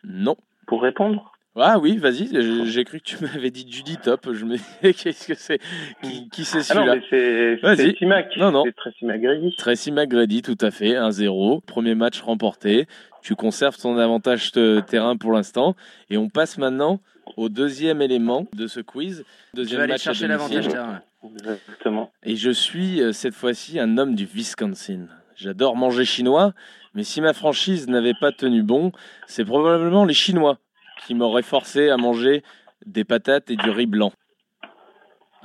Non. 0.04 0.36
Pour 0.66 0.82
répondre? 0.82 1.32
Ah 1.56 1.78
oui, 1.78 1.98
vas-y, 1.98 2.28
j'ai 2.66 2.84
cru 2.84 2.98
que 2.98 3.04
tu 3.04 3.16
m'avais 3.22 3.50
dit 3.50 3.64
Judy 3.70 3.96
Top. 3.96 4.28
Je 4.32 4.44
me 4.44 4.56
disais, 4.56 4.92
qu'est-ce 4.92 5.28
que 5.28 5.34
c'est? 5.34 5.60
Qui, 6.02 6.28
qui 6.28 6.44
c'est 6.44 6.58
ah 6.58 6.62
celui-là? 6.62 6.96
C'est 7.08 7.58
Tracy 7.62 8.06
Mac. 8.06 8.36
Non, 8.36 8.50
non. 8.50 8.64
Tracy 8.76 9.04
McGrady. 9.04 9.54
Tracy 9.56 9.92
McGrady, 9.92 10.42
tout 10.42 10.58
à 10.60 10.70
fait. 10.70 10.94
1-0. 10.94 11.64
Premier 11.64 11.94
match 11.94 12.20
remporté. 12.20 12.86
Tu 13.22 13.36
conserves 13.36 13.78
ton 13.78 13.96
avantage 13.96 14.52
de 14.52 14.80
terrain 14.80 15.16
pour 15.16 15.32
l'instant. 15.32 15.76
Et 16.10 16.18
on 16.18 16.28
passe 16.28 16.58
maintenant 16.58 17.00
au 17.36 17.48
deuxième 17.48 18.02
élément 18.02 18.46
de 18.54 18.66
ce 18.66 18.80
quiz. 18.80 19.24
Deuxième 19.54 19.80
je 19.80 19.86
vais 19.86 19.92
aller 19.92 20.00
chercher 20.00 20.26
l'avantage 20.26 20.68
terrain. 20.68 21.02
Exactement. 21.24 22.12
Et 22.22 22.36
je 22.36 22.50
suis 22.50 23.00
euh, 23.00 23.12
cette 23.12 23.34
fois-ci 23.34 23.78
un 23.78 23.96
homme 23.98 24.14
du 24.14 24.26
Wisconsin. 24.26 25.06
J'adore 25.36 25.76
manger 25.76 26.04
chinois, 26.04 26.52
mais 26.94 27.02
si 27.02 27.20
ma 27.20 27.32
franchise 27.32 27.88
n'avait 27.88 28.14
pas 28.14 28.30
tenu 28.30 28.62
bon, 28.62 28.92
c'est 29.26 29.44
probablement 29.44 30.04
les 30.04 30.14
Chinois 30.14 30.58
qui 31.06 31.14
m'auraient 31.14 31.42
forcé 31.42 31.90
à 31.90 31.96
manger 31.96 32.42
des 32.86 33.04
patates 33.04 33.50
et 33.50 33.56
du 33.56 33.70
riz 33.70 33.86
blanc. 33.86 34.12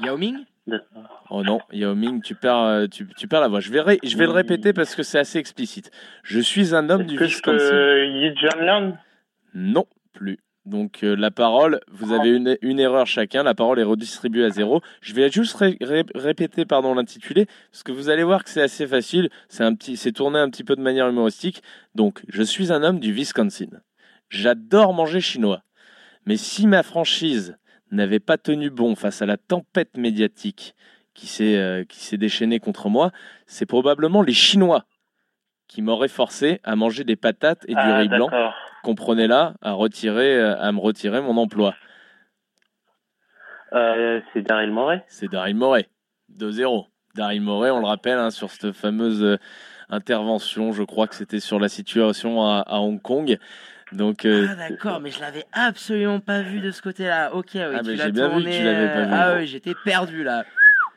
Yao 0.03 0.17
Ming? 0.17 0.38
Oh 1.31 1.43
non, 1.43 1.60
Yao 1.72 1.96
Ming, 1.96 2.22
tu 2.22 2.36
perds, 2.36 2.58
euh, 2.58 2.88
tu, 2.88 3.08
tu 3.17 3.27
perds 3.27 3.41
la 3.41 3.48
voix. 3.48 3.60
Je 3.60 3.72
vais, 3.72 4.00
je 4.03 4.17
vais 4.17 4.25
le 4.25 4.31
répéter 4.31 4.74
parce 4.74 4.96
que 4.96 5.01
c'est 5.01 5.17
assez 5.17 5.39
explicite. 5.39 5.89
Je 6.24 6.39
suis 6.39 6.75
un 6.75 6.89
homme 6.89 7.05
du 7.05 7.17
Wisconsin. 7.17 7.65
Non, 9.55 9.86
plus. 10.13 10.38
Donc 10.69 11.03
euh, 11.03 11.15
la 11.15 11.31
parole, 11.31 11.81
vous 11.91 12.13
avez 12.13 12.29
une, 12.29 12.79
erreur 12.79 13.07
chacun, 13.07 13.41
la 13.41 13.55
parole 13.55 13.79
est 13.79 13.83
redistribuée 13.83 14.45
à 14.45 14.49
zéro. 14.51 14.81
Je 15.01 15.13
vais 15.13 15.29
juste 15.31 15.57
répéter 16.13 16.65
pardon 16.65 16.93
l'intitulé 16.93 17.47
parce 17.71 17.81
que 17.81 17.91
vous 17.91 18.09
allez 18.09 18.23
voir 18.23 18.43
que 18.43 18.51
c'est 18.51 18.61
assez 18.61 18.85
facile, 18.85 19.29
c'est 19.49 19.63
un 19.63 19.75
tourné 19.75 20.38
un 20.38 20.49
petit 20.49 20.63
peu 20.63 20.75
de 20.75 20.81
manière 20.81 21.09
humoristique. 21.09 21.63
Donc, 21.95 22.21
je 22.27 22.43
suis 22.43 22.71
un 22.71 22.83
homme 22.83 22.99
du 22.99 23.11
Wisconsin. 23.11 23.81
J'adore 24.29 24.93
manger 24.93 25.21
chinois. 25.21 25.63
Mais 26.25 26.38
si 26.38 26.67
ma 26.67 26.83
franchise 26.83 27.57
n'avait 27.91 28.19
pas 28.19 28.38
tenu 28.38 28.69
bon 28.69 28.95
face 28.95 29.23
à 29.23 29.25
la 29.25 29.38
tempête 29.38 29.97
médiatique 29.97 30.75
qui 31.15 31.25
s'est 31.25 31.57
euh, 31.57 31.83
qui 31.83 31.99
s'est 31.99 32.17
déchaînée 32.17 32.59
contre 32.59 32.89
moi, 32.89 33.11
c'est 33.47 33.65
probablement 33.65 34.21
les 34.21 34.33
Chinois 34.33 34.85
qui 35.69 35.81
m'auraient 35.81 36.09
forcé 36.09 36.59
à 36.65 36.75
manger 36.75 37.05
des 37.05 37.15
patates 37.15 37.63
et 37.69 37.73
du 37.73 37.79
ah, 37.79 37.99
riz 37.99 38.09
blanc 38.09 38.29
comprenez-la, 38.83 39.53
à, 39.61 39.71
retirer, 39.71 40.38
euh, 40.38 40.59
à 40.59 40.71
me 40.71 40.79
retirer 40.79 41.21
mon 41.21 41.38
emploi 41.38 41.75
euh, 43.73 44.19
C'est 44.33 44.41
Daryl 44.41 44.71
Morey 44.71 45.03
C'est 45.07 45.29
Daryl 45.29 45.55
Morey, 45.55 45.88
2-0. 46.38 46.88
Daryl 47.15 47.41
Morey, 47.41 47.69
on 47.69 47.79
le 47.79 47.85
rappelle, 47.85 48.17
hein, 48.17 48.31
sur 48.31 48.49
cette 48.49 48.71
fameuse 48.71 49.23
euh, 49.23 49.38
intervention, 49.89 50.71
je 50.71 50.83
crois 50.83 51.07
que 51.07 51.15
c'était 51.15 51.39
sur 51.39 51.59
la 51.59 51.69
situation 51.69 52.43
à, 52.43 52.65
Hong 52.79 53.01
Kong. 53.01 53.38
Donc, 53.91 54.25
euh, 54.25 54.47
Ah 54.49 54.69
d'accord, 54.69 54.99
mais 54.99 55.09
je 55.09 55.19
l'avais 55.19 55.45
absolument 55.51 56.19
pas 56.19 56.41
vu 56.41 56.59
de 56.59 56.69
ce 56.69 56.81
côté-là. 56.81 57.33
Ok, 57.33 57.51
oui, 57.55 57.61
Ah, 57.61 57.79
tu 57.83 57.95
l'as 57.95 58.05
j'ai 58.05 58.11
bien 58.11 58.29
vu 58.29 58.43
que 58.43 58.49
tu 58.49 58.57
tourné, 58.57 58.63
pas 58.63 58.69
euh, 58.69 59.05
vu. 59.05 59.13
Ah 59.13 59.35
oui, 59.38 59.47
j'étais 59.47 59.73
perdu 59.83 60.23
là. 60.23 60.45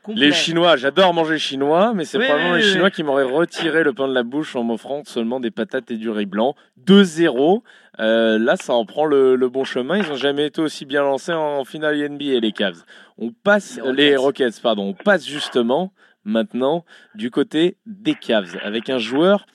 Complet. 0.02 0.26
les 0.26 0.32
Chinois, 0.32 0.76
j'adore 0.76 1.14
manger 1.14 1.38
chinois, 1.38 1.92
mais 1.94 2.04
c'est 2.04 2.18
Oui, 2.18 2.24
probablement 2.24 2.54
oui, 2.54 2.60
les 2.60 2.66
oui, 2.66 2.72
Chinois 2.72 2.90
qui 2.90 3.04
m'auraient 3.04 3.22
retiré 3.22 3.84
le 3.84 3.92
pain 3.92 4.08
de 4.08 4.12
la 4.14 4.24
bouche 4.24 4.56
en 4.56 4.64
m'offrant 4.64 5.02
seulement 5.04 5.38
des 5.38 5.52
patates 5.52 5.90
et 5.92 5.96
du 5.96 6.10
riz 6.10 6.26
blanc. 6.26 6.56
2-0. 6.84 7.62
Euh, 8.00 8.38
là, 8.38 8.56
ça 8.56 8.72
en 8.74 8.84
prend 8.84 9.04
le, 9.04 9.36
le 9.36 9.48
bon 9.48 9.62
chemin. 9.64 9.98
Ils 9.98 10.10
ont 10.10 10.16
jamais 10.16 10.46
été 10.46 10.60
aussi 10.60 10.86
bien 10.86 11.02
lancés 11.02 11.32
en 11.32 11.64
finale 11.64 11.96
NBA, 12.08 12.40
les 12.40 12.52
Cavs. 12.52 12.82
On 13.18 13.30
passe, 13.30 13.78
Les 13.84 13.92
les 13.92 14.16
Rockets. 14.16 14.46
Rockets, 14.46 14.62
pardon. 14.62 14.88
On 14.88 14.94
passe 14.94 15.24
justement 15.26 15.92
maintenant 16.24 16.84
du 17.14 17.30
côté 17.30 17.76
des 17.86 18.14
Cavs 18.14 18.56
avec 18.62 18.90
un 18.90 18.98
joueur 18.98 19.46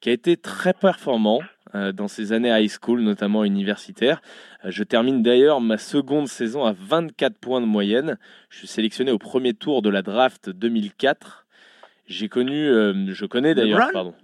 qui 0.00 0.08
a 0.08 0.12
été 0.12 0.36
très 0.36 0.72
performant 0.72 1.40
dans 1.92 2.08
ses 2.08 2.32
années 2.32 2.50
high 2.50 2.70
school, 2.70 3.00
notamment 3.02 3.44
universitaire. 3.44 4.20
Euh, 4.64 4.70
je 4.70 4.84
termine 4.84 5.22
d'ailleurs 5.22 5.60
ma 5.60 5.76
seconde 5.78 6.28
saison 6.28 6.64
à 6.64 6.72
24 6.72 7.38
points 7.38 7.60
de 7.60 7.66
moyenne. 7.66 8.16
Je 8.50 8.58
suis 8.58 8.66
sélectionné 8.68 9.10
au 9.10 9.18
premier 9.18 9.54
tour 9.54 9.82
de 9.82 9.88
la 9.90 10.02
draft 10.02 10.50
2004. 10.50 11.46
J'ai 12.06 12.28
connu, 12.28 12.66
euh, 12.68 13.12
je 13.12 13.26
connais 13.26 13.54
d'ailleurs, 13.54 13.90
pardon. 13.92 14.14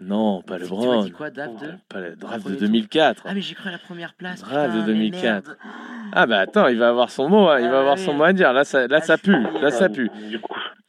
Non, 0.00 0.42
pas 0.42 0.56
Tu 0.56 0.62
m'as 0.62 0.64
LeBron. 0.68 1.04
dit 1.04 1.10
quoi, 1.12 1.30
DAF 1.30 1.50
2 1.60 1.74
Pas 1.88 2.00
la 2.00 2.16
draft 2.16 2.46
de 2.46 2.50
tour. 2.52 2.60
2004. 2.62 3.22
Ah 3.26 3.34
mais 3.34 3.40
j'ai 3.40 3.54
cru 3.54 3.68
à 3.68 3.72
la 3.72 3.78
première 3.78 4.14
place. 4.14 4.40
Draft 4.40 4.72
putain, 4.72 4.86
de 4.86 4.92
mais 4.92 5.08
2004. 5.10 5.22
merde. 5.22 5.56
Ah 6.12 6.26
bah 6.26 6.38
attends, 6.40 6.66
il 6.68 6.76
va 6.78 6.88
avoir 6.88 7.10
son 7.10 7.28
mot, 7.28 7.48
hein, 7.48 7.60
il 7.60 7.66
Ah 7.66 7.70
va 7.70 7.78
avoir 7.80 7.96
oui. 7.96 8.02
son 8.04 8.12
mot 8.14 8.24
à 8.24 8.32
dire. 8.32 8.52
Là, 8.52 8.64
ça, 8.64 8.86
là, 8.88 8.98
Ah, 9.00 9.04
ça 9.04 9.18
pue. 9.18 9.36
Là, 9.60 9.70
ça 9.70 9.88
pue. 9.88 10.10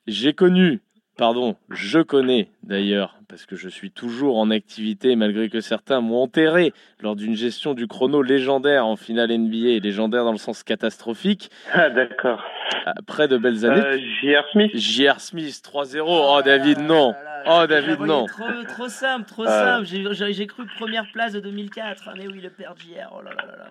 J'ai 0.08 0.34
connu, 0.34 0.82
pardon, 1.18 1.56
je 1.70 2.00
connais 2.00 2.50
d'ailleurs, 2.64 3.18
parce 3.28 3.46
que 3.46 3.56
je 3.56 3.70
suis 3.70 3.92
toujours 3.92 4.38
en 4.38 4.52
activité 4.52 5.16
malgré 5.16 5.50
que 5.50 5.62
certains 5.62 6.02
m'ont 6.02 6.22
enterré 6.24 6.74
lors 7.02 7.16
d'une 7.16 7.36
gestion 7.36 7.74
du 7.74 7.88
chrono 7.88 8.22
légendaire 8.22 8.86
en 8.86 8.96
finale 8.96 9.32
NBA, 9.32 9.80
légendaire 9.84 10.24
dans 10.24 10.32
le 10.32 10.38
sens 10.38 10.64
catastrophique, 10.64 11.50
ah, 11.74 11.90
d'accord. 11.90 12.44
après 12.86 13.28
de 13.28 13.38
belles 13.38 13.66
années. 13.66 13.82
Euh, 13.82 13.98
J.R. 14.22 14.44
Smith 14.52 14.72
J.R. 14.76 15.20
Smith 15.20 15.62
3-0, 15.64 16.02
oh 16.08 16.42
David 16.44 16.80
non, 16.80 17.12
là 17.12 17.24
là, 17.24 17.32
Oh, 17.48 17.68
David, 17.68 18.00
non. 18.00 18.26
Trop, 18.26 18.64
trop 18.68 18.88
simple, 18.88 19.28
trop 19.30 19.44
Ah. 19.46 19.80
simple. 19.86 20.14
J'ai 20.32 20.48
cru 20.48 20.66
première 20.80 21.06
place 21.14 21.34
de 21.34 21.40
2004. 21.40 22.06
Ah 22.08 22.14
mais 22.18 22.26
oui, 22.28 22.42
le 22.42 22.50
père 22.50 22.74
JR. 22.76 23.14
Oh 23.16 23.22
là 23.22 23.30
là 23.38 23.46
là 23.46 23.56
là. 23.56 23.70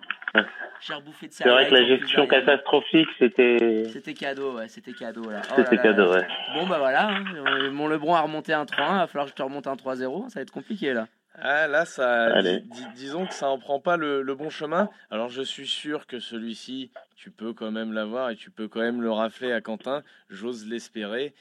J'ai 0.81 0.93
rebouffé 0.93 1.27
de 1.27 1.33
C'est 1.33 1.49
vrai 1.49 1.67
que 1.69 1.73
la 1.73 1.85
gestion 1.85 2.27
catastrophique, 2.27 3.07
c'était. 3.17 3.83
C'était 3.91 4.13
cadeau, 4.13 4.57
ouais, 4.57 4.67
c'était 4.67 4.93
cadeau 4.93 5.29
là. 5.29 5.41
Oh 5.51 5.57
là 5.59 5.63
C'était 5.63 5.81
cadeau, 5.81 6.05
là. 6.13 6.19
ouais. 6.19 6.27
Bon 6.55 6.67
bah 6.67 6.77
voilà, 6.79 7.09
hein. 7.09 7.23
Euh, 7.35 7.71
mon 7.71 7.87
Lebron 7.87 8.13
a 8.15 8.21
remonté 8.21 8.53
un 8.53 8.65
3-1, 8.65 8.97
va 8.99 9.07
falloir 9.07 9.25
que 9.25 9.31
je 9.31 9.35
te 9.35 9.41
remonte 9.43 9.67
un 9.67 9.75
3-0, 9.75 10.29
ça 10.29 10.39
va 10.39 10.41
être 10.41 10.51
compliqué 10.51 10.93
là. 10.93 11.07
Ah 11.41 11.67
là, 11.67 11.83
ça, 11.85 12.25
Allez. 12.33 12.59
dis- 12.61 12.69
dis- 12.69 12.85
disons 12.95 13.25
que 13.25 13.33
ça 13.33 13.49
en 13.49 13.57
prend 13.59 13.79
pas 13.81 13.97
le, 13.97 14.21
le 14.21 14.35
bon 14.35 14.49
chemin. 14.49 14.89
Alors 15.11 15.27
je 15.29 15.41
suis 15.41 15.67
sûr 15.67 16.07
que 16.07 16.19
celui-ci, 16.19 16.91
tu 17.17 17.29
peux 17.29 17.51
quand 17.53 17.71
même 17.71 17.91
l'avoir 17.91 18.29
et 18.29 18.35
tu 18.37 18.51
peux 18.51 18.67
quand 18.69 18.79
même 18.79 19.01
le 19.01 19.11
rafler 19.11 19.51
à 19.51 19.59
Quentin. 19.61 20.01
J'ose 20.29 20.65
l'espérer. 20.67 21.33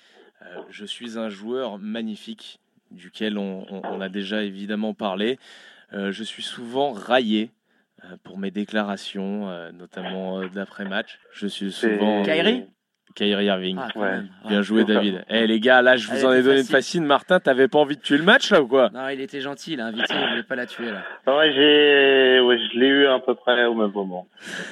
Euh, 0.42 0.46
je 0.70 0.84
suis 0.84 1.16
un 1.18 1.28
joueur 1.28 1.78
magnifique 1.78 2.58
duquel 2.90 3.38
on, 3.38 3.66
on- 3.70 3.82
on 3.84 4.00
a 4.00 4.08
déjà 4.08 4.42
évidemment 4.42 4.94
parlé. 4.94 5.38
Euh, 5.92 6.10
je 6.10 6.24
suis 6.24 6.42
souvent 6.42 6.90
raillé 6.92 7.44
euh, 7.44 7.48
pour 8.25 8.38
mes 8.38 8.50
déclarations, 8.50 9.49
euh, 9.50 9.70
notamment 9.73 10.40
euh, 10.40 10.49
d'après-match. 10.49 11.18
Je 11.32 11.46
suis 11.46 11.73
souvent 11.73 12.23
Kyrie 12.23 12.64
Kyrie 13.14 13.44
Irving. 13.46 13.78
Ah, 13.80 13.96
Ouais. 13.96 14.20
Bien 14.49 14.61
joué. 14.62 14.82
David. 14.84 15.25
Eh 15.28 15.46
les 15.46 15.61
gars, 15.61 15.82
là 15.82 15.96
je 15.96 16.11
Elle 16.11 16.18
vous 16.18 16.25
en 16.25 16.32
ai 16.32 16.42
donné 16.42 16.56
une 16.56 16.62
facile. 16.62 16.73
facile. 16.73 17.02
Martin, 17.02 17.38
t'avais 17.38 17.68
pas 17.68 17.78
envie 17.78 17.96
de 17.96 18.00
tuer 18.02 18.16
le 18.18 18.25
match 18.25 18.50
là 18.50 18.61
ou 18.61 18.66
quoi? 18.66 18.90
Non, 18.92 19.08
il 19.08 19.20
était 19.20 19.40
gentil, 19.40 19.75
il 19.75 19.80
a 19.80 19.87
invité, 19.87 20.12
il 20.20 20.28
voulait 20.30 20.42
pas 20.42 20.56
la 20.56 20.66
tuer 20.66 20.90
là. 20.90 21.02
Ouais, 21.32 21.52
j'ai, 21.52 22.40
ouais, 22.40 22.58
je 22.58 22.78
l'ai 22.78 22.88
eu 22.88 23.06
à 23.06 23.20
peu 23.20 23.37
près 23.37 23.66
au 23.66 23.75
même 23.75 23.92
moment. 23.92 24.26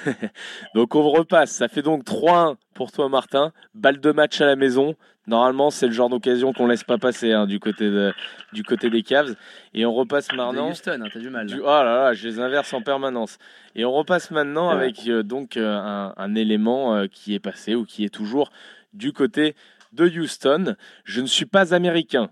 Donc 0.74 0.94
on 0.96 1.08
repasse, 1.08 1.52
ça 1.52 1.68
fait 1.68 1.82
donc 1.82 2.02
3-1 2.04 2.56
pour 2.74 2.92
toi 2.92 3.08
Martin, 3.08 3.52
balle 3.74 4.00
de 4.00 4.12
match 4.12 4.40
à 4.40 4.46
la 4.46 4.56
maison. 4.56 4.94
Normalement 5.26 5.70
c'est 5.70 5.86
le 5.86 5.92
genre 5.92 6.08
d'occasion 6.08 6.52
qu'on 6.52 6.66
laisse 6.66 6.82
pas 6.82 6.98
passer 6.98 7.32
hein, 7.32 7.46
du, 7.46 7.60
côté 7.60 7.88
de- 7.90 8.12
du 8.52 8.64
côté 8.64 8.90
des 8.90 9.02
Cavs. 9.02 9.34
Et 9.72 9.86
on 9.86 9.94
repasse 9.94 10.32
maintenant... 10.32 10.70
Houston, 10.70 10.98
hein, 11.00 11.08
t'as 11.12 11.20
du 11.20 11.30
mal. 11.30 11.46
là. 11.46 11.54
Du... 11.54 11.60
Oh 11.60 11.64
là 11.66 11.84
là, 11.84 12.12
je 12.12 12.26
les 12.26 12.40
inverse 12.40 12.72
en 12.74 12.82
permanence. 12.82 13.38
Et 13.76 13.84
on 13.84 13.92
repasse 13.92 14.30
maintenant 14.32 14.68
avec 14.70 15.06
euh, 15.08 15.22
donc 15.22 15.56
euh, 15.56 15.76
un, 15.76 16.12
un 16.16 16.34
élément 16.34 16.96
euh, 16.96 17.06
qui 17.06 17.34
est 17.34 17.40
passé 17.40 17.74
ou 17.76 17.84
qui 17.84 18.04
est 18.04 18.12
toujours 18.12 18.50
du 18.94 19.12
côté 19.12 19.54
de 19.92 20.08
Houston. 20.08 20.74
Je 21.04 21.20
ne 21.20 21.26
suis 21.26 21.46
pas 21.46 21.72
américain. 21.74 22.30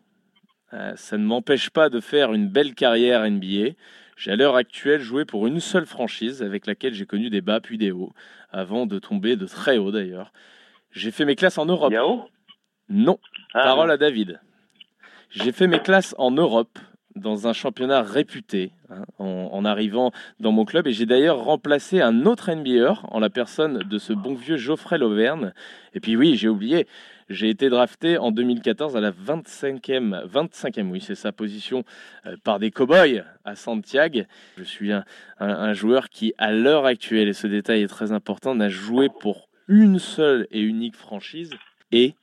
Ça 0.94 1.18
ne 1.18 1.24
m'empêche 1.24 1.70
pas 1.70 1.88
de 1.88 1.98
faire 1.98 2.32
une 2.32 2.46
belle 2.48 2.74
carrière 2.76 3.28
NBA. 3.28 3.70
J'ai 4.20 4.32
à 4.32 4.36
l'heure 4.36 4.56
actuelle 4.56 5.00
joué 5.00 5.24
pour 5.24 5.46
une 5.46 5.60
seule 5.60 5.86
franchise 5.86 6.42
avec 6.42 6.66
laquelle 6.66 6.92
j'ai 6.92 7.06
connu 7.06 7.30
des 7.30 7.40
bas 7.40 7.58
puis 7.58 7.78
des 7.78 7.90
hauts, 7.90 8.12
avant 8.50 8.84
de 8.84 8.98
tomber 8.98 9.34
de 9.34 9.46
très 9.46 9.78
haut 9.78 9.90
d'ailleurs. 9.90 10.30
J'ai 10.90 11.10
fait 11.10 11.24
mes 11.24 11.36
classes 11.36 11.56
en 11.56 11.64
Europe. 11.64 11.90
Yao? 11.90 12.24
Non, 12.90 13.18
Ah, 13.54 13.62
Parole 13.62 13.90
à 13.90 13.96
David. 13.96 14.38
J'ai 15.30 15.52
fait 15.52 15.66
mes 15.66 15.78
classes 15.78 16.14
en 16.18 16.32
Europe, 16.32 16.78
dans 17.16 17.48
un 17.48 17.54
championnat 17.54 18.02
réputé, 18.02 18.72
hein, 18.90 19.04
en, 19.18 19.48
en 19.52 19.64
arrivant 19.64 20.12
dans 20.38 20.52
mon 20.52 20.66
club. 20.66 20.86
Et 20.86 20.92
j'ai 20.92 21.06
d'ailleurs 21.06 21.38
remplacé 21.42 22.02
un 22.02 22.26
autre 22.26 22.52
NBAer 22.52 23.06
en 23.10 23.20
la 23.20 23.30
personne 23.30 23.78
de 23.78 23.98
ce 23.98 24.12
bon 24.12 24.34
vieux 24.34 24.58
Geoffrey 24.58 24.98
Lauvergne. 24.98 25.54
Et 25.94 26.00
puis 26.00 26.14
oui, 26.14 26.36
j'ai 26.36 26.48
oublié, 26.48 26.86
j'ai 27.30 27.48
été 27.48 27.68
drafté 27.70 28.18
en 28.18 28.30
2014 28.32 28.96
à 28.96 29.00
la 29.00 29.10
25e, 29.12 30.26
25e 30.26 30.88
oui, 30.90 31.00
c'est 31.00 31.14
sa 31.14 31.32
position, 31.32 31.84
euh, 32.26 32.36
par 32.44 32.58
des 32.58 32.70
cow-boys 32.70 33.22
à 33.44 33.54
Santiago. 33.54 34.22
Je 34.58 34.64
suis 34.64 34.92
un, 34.92 35.04
un- 35.38 35.48
un 35.48 35.72
joueur 35.72 36.08
qui, 36.10 36.34
à 36.38 36.52
l'heure 36.52 36.84
actuelle, 36.86 37.28
et 37.28 37.32
ce 37.32 37.46
détail 37.46 37.82
est 37.82 37.88
très 37.88 38.12
important, 38.12 38.54
n'a 38.54 38.68
joué 38.68 39.08
pour 39.20 39.48
une 39.68 39.98
seule 39.98 40.46
et 40.50 40.60
unique 40.60 40.96
franchise. 40.96 41.50
Et 41.92 42.14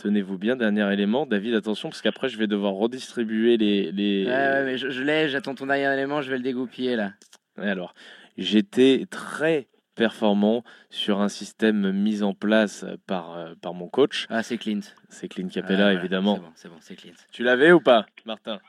Tenez-vous 0.00 0.38
bien, 0.38 0.54
dernier 0.54 0.92
élément. 0.92 1.26
David, 1.26 1.54
attention, 1.54 1.88
parce 1.88 2.02
qu'après, 2.02 2.28
je 2.28 2.38
vais 2.38 2.46
devoir 2.46 2.72
redistribuer 2.74 3.56
les. 3.56 3.90
les... 3.90 4.26
Ouais, 4.26 4.30
ouais, 4.32 4.64
mais 4.64 4.78
je, 4.78 4.90
je 4.90 5.02
l'ai, 5.02 5.28
j'attends 5.28 5.56
ton 5.56 5.66
dernier 5.66 5.92
élément, 5.92 6.22
je 6.22 6.30
vais 6.30 6.36
le 6.36 6.44
dégoupiller 6.44 6.94
là. 6.94 7.14
Et 7.60 7.66
Alors, 7.68 7.94
j'étais 8.36 9.06
très 9.10 9.66
performant 9.98 10.62
sur 10.90 11.20
un 11.20 11.28
système 11.28 11.92
mis 11.92 12.22
en 12.22 12.32
place 12.32 12.86
par, 13.06 13.36
euh, 13.36 13.54
par 13.60 13.74
mon 13.74 13.88
coach. 13.88 14.26
Ah, 14.30 14.42
c'est 14.42 14.56
Clint. 14.56 14.80
C'est 15.08 15.28
Clint 15.28 15.48
Capella, 15.48 15.88
Ah, 15.88 15.92
évidemment. 15.92 16.36
C'est 16.36 16.40
bon, 16.42 16.52
c'est 16.54 16.68
bon, 16.68 16.76
c'est 16.80 16.96
Clint. 16.96 17.14
Tu 17.32 17.42
l'avais 17.42 17.72
ou 17.72 17.80
pas, 17.80 18.06
Martin? 18.24 18.60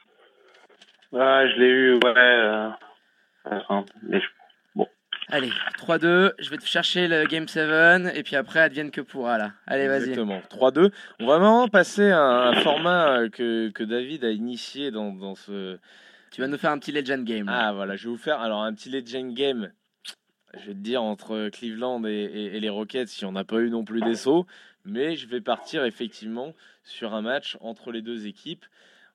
Ah, 1.13 1.47
je 1.47 1.55
l'ai 1.59 1.67
eu, 1.67 1.93
ouais. 1.93 2.01
euh, 2.15 2.69
enfin, 3.45 3.85
mais 4.03 4.19
je- 4.19 4.27
Allez, 5.31 5.51
3-2, 5.77 6.33
je 6.39 6.49
vais 6.49 6.57
te 6.57 6.65
chercher 6.65 7.07
le 7.07 7.25
Game 7.27 7.47
7 7.47 8.15
et 8.15 8.23
puis 8.23 8.35
après, 8.35 8.61
advienne 8.61 8.89
que 8.89 9.01
pourra 9.01 9.37
là. 9.37 9.51
Allez, 9.67 9.87
vas-y. 9.87 10.09
Exactement. 10.09 10.41
3-2. 10.49 10.89
On 11.19 11.27
va 11.27 11.37
vraiment 11.37 11.67
passer 11.67 12.09
à 12.09 12.19
un 12.23 12.55
format 12.61 13.19
euh, 13.19 13.29
que, 13.29 13.69
que 13.69 13.83
David 13.83 14.25
a 14.25 14.31
initié 14.31 14.89
dans, 14.89 15.11
dans 15.13 15.35
ce. 15.35 15.77
Tu 16.31 16.41
vas 16.41 16.47
nous 16.47 16.57
faire 16.57 16.71
un 16.71 16.79
petit 16.79 16.91
Legend 16.91 17.23
Game. 17.23 17.45
là. 17.45 17.67
Ah, 17.67 17.73
voilà, 17.73 17.95
je 17.95 18.05
vais 18.05 18.09
vous 18.09 18.17
faire 18.17 18.39
alors 18.41 18.63
un 18.63 18.73
petit 18.73 18.89
Legend 18.89 19.31
Game. 19.35 19.71
Je 20.55 20.67
vais 20.67 20.73
te 20.73 20.79
dire 20.79 21.03
entre 21.03 21.49
Cleveland 21.49 22.03
et, 22.05 22.59
les 22.59 22.69
Rockets, 22.69 23.07
si 23.07 23.25
on 23.25 23.31
n'a 23.31 23.43
pas 23.43 23.59
eu 23.59 23.69
non 23.69 23.83
plus 23.83 24.01
des 24.01 24.15
sauts. 24.15 24.45
Mais 24.85 25.15
je 25.15 25.27
vais 25.27 25.41
partir 25.41 25.83
effectivement 25.85 26.53
sur 26.83 27.13
un 27.13 27.21
match 27.21 27.57
entre 27.61 27.91
les 27.91 28.01
deux 28.01 28.25
équipes. 28.27 28.65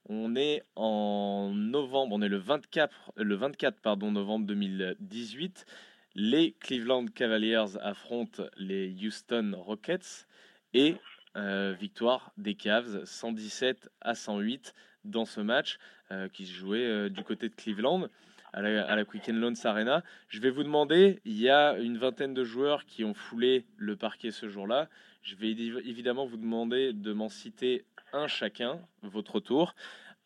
On 0.08 0.36
est 0.36 0.62
en 0.76 1.50
novembre, 1.54 2.14
on 2.14 2.22
est 2.22 2.28
le 2.28 2.36
24, 2.36 3.12
le 3.16 3.34
24 3.34 3.80
pardon, 3.80 4.12
novembre 4.12 4.46
2018. 4.46 5.66
Les 6.14 6.52
Cleveland 6.60 7.06
Cavaliers 7.06 7.76
affrontent 7.80 8.44
les 8.56 8.94
Houston 9.02 9.54
Rockets 9.56 10.28
et 10.74 10.96
euh, 11.36 11.74
victoire 11.78 12.32
des 12.36 12.54
Cavs 12.54 13.04
117 13.04 13.90
à 14.00 14.14
108 14.14 14.74
dans 15.04 15.24
ce 15.24 15.40
match 15.40 15.78
euh, 16.12 16.28
qui 16.28 16.46
se 16.46 16.52
jouait 16.52 16.86
euh, 16.86 17.08
du 17.08 17.24
côté 17.24 17.48
de 17.48 17.54
Cleveland 17.54 18.08
à 18.54 18.62
la, 18.62 18.84
à 18.86 18.96
Loans 18.96 19.52
Arena. 19.64 20.02
Je 20.28 20.40
vais 20.40 20.50
vous 20.50 20.62
demander, 20.62 21.20
il 21.24 21.38
y 21.38 21.50
a 21.50 21.76
une 21.76 21.98
vingtaine 21.98 22.32
de 22.34 22.44
joueurs 22.44 22.86
qui 22.86 23.04
ont 23.04 23.12
foulé 23.14 23.66
le 23.76 23.96
parquet 23.96 24.30
ce 24.30 24.48
jour-là. 24.48 24.88
Je 25.22 25.34
vais 25.36 25.48
évi- 25.48 25.86
évidemment 25.88 26.24
vous 26.24 26.36
demander 26.36 26.92
de 26.92 27.12
m'en 27.12 27.28
citer 27.28 27.84
un 28.12 28.28
chacun, 28.28 28.78
votre 29.02 29.40
tour. 29.40 29.74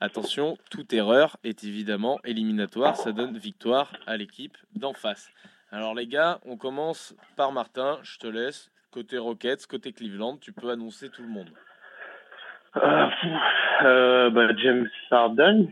Attention, 0.01 0.59
toute 0.71 0.93
erreur 0.93 1.39
est 1.43 1.65
évidemment 1.65 2.21
éliminatoire. 2.25 2.97
Ça 2.97 3.13
donne 3.13 3.37
victoire 3.37 3.93
à 4.07 4.17
l'équipe 4.17 4.57
d'en 4.77 4.93
face. 4.93 5.31
Alors 5.73 5.95
les 5.95 6.07
gars, 6.07 6.39
on 6.45 6.57
commence 6.57 7.17
par 7.37 7.51
Martin. 7.51 7.99
Je 8.03 8.19
te 8.19 8.27
laisse. 8.27 8.71
Côté 8.91 9.19
Rockets, 9.19 9.67
côté 9.67 9.93
Cleveland, 9.93 10.37
tu 10.39 10.53
peux 10.53 10.71
annoncer 10.71 11.11
tout 11.11 11.23
le 11.23 11.29
monde. 11.29 11.51
Pff, 12.75 12.83
euh, 13.83 14.31
bah, 14.31 14.49
James 14.57 14.89
Harden. 15.11 15.69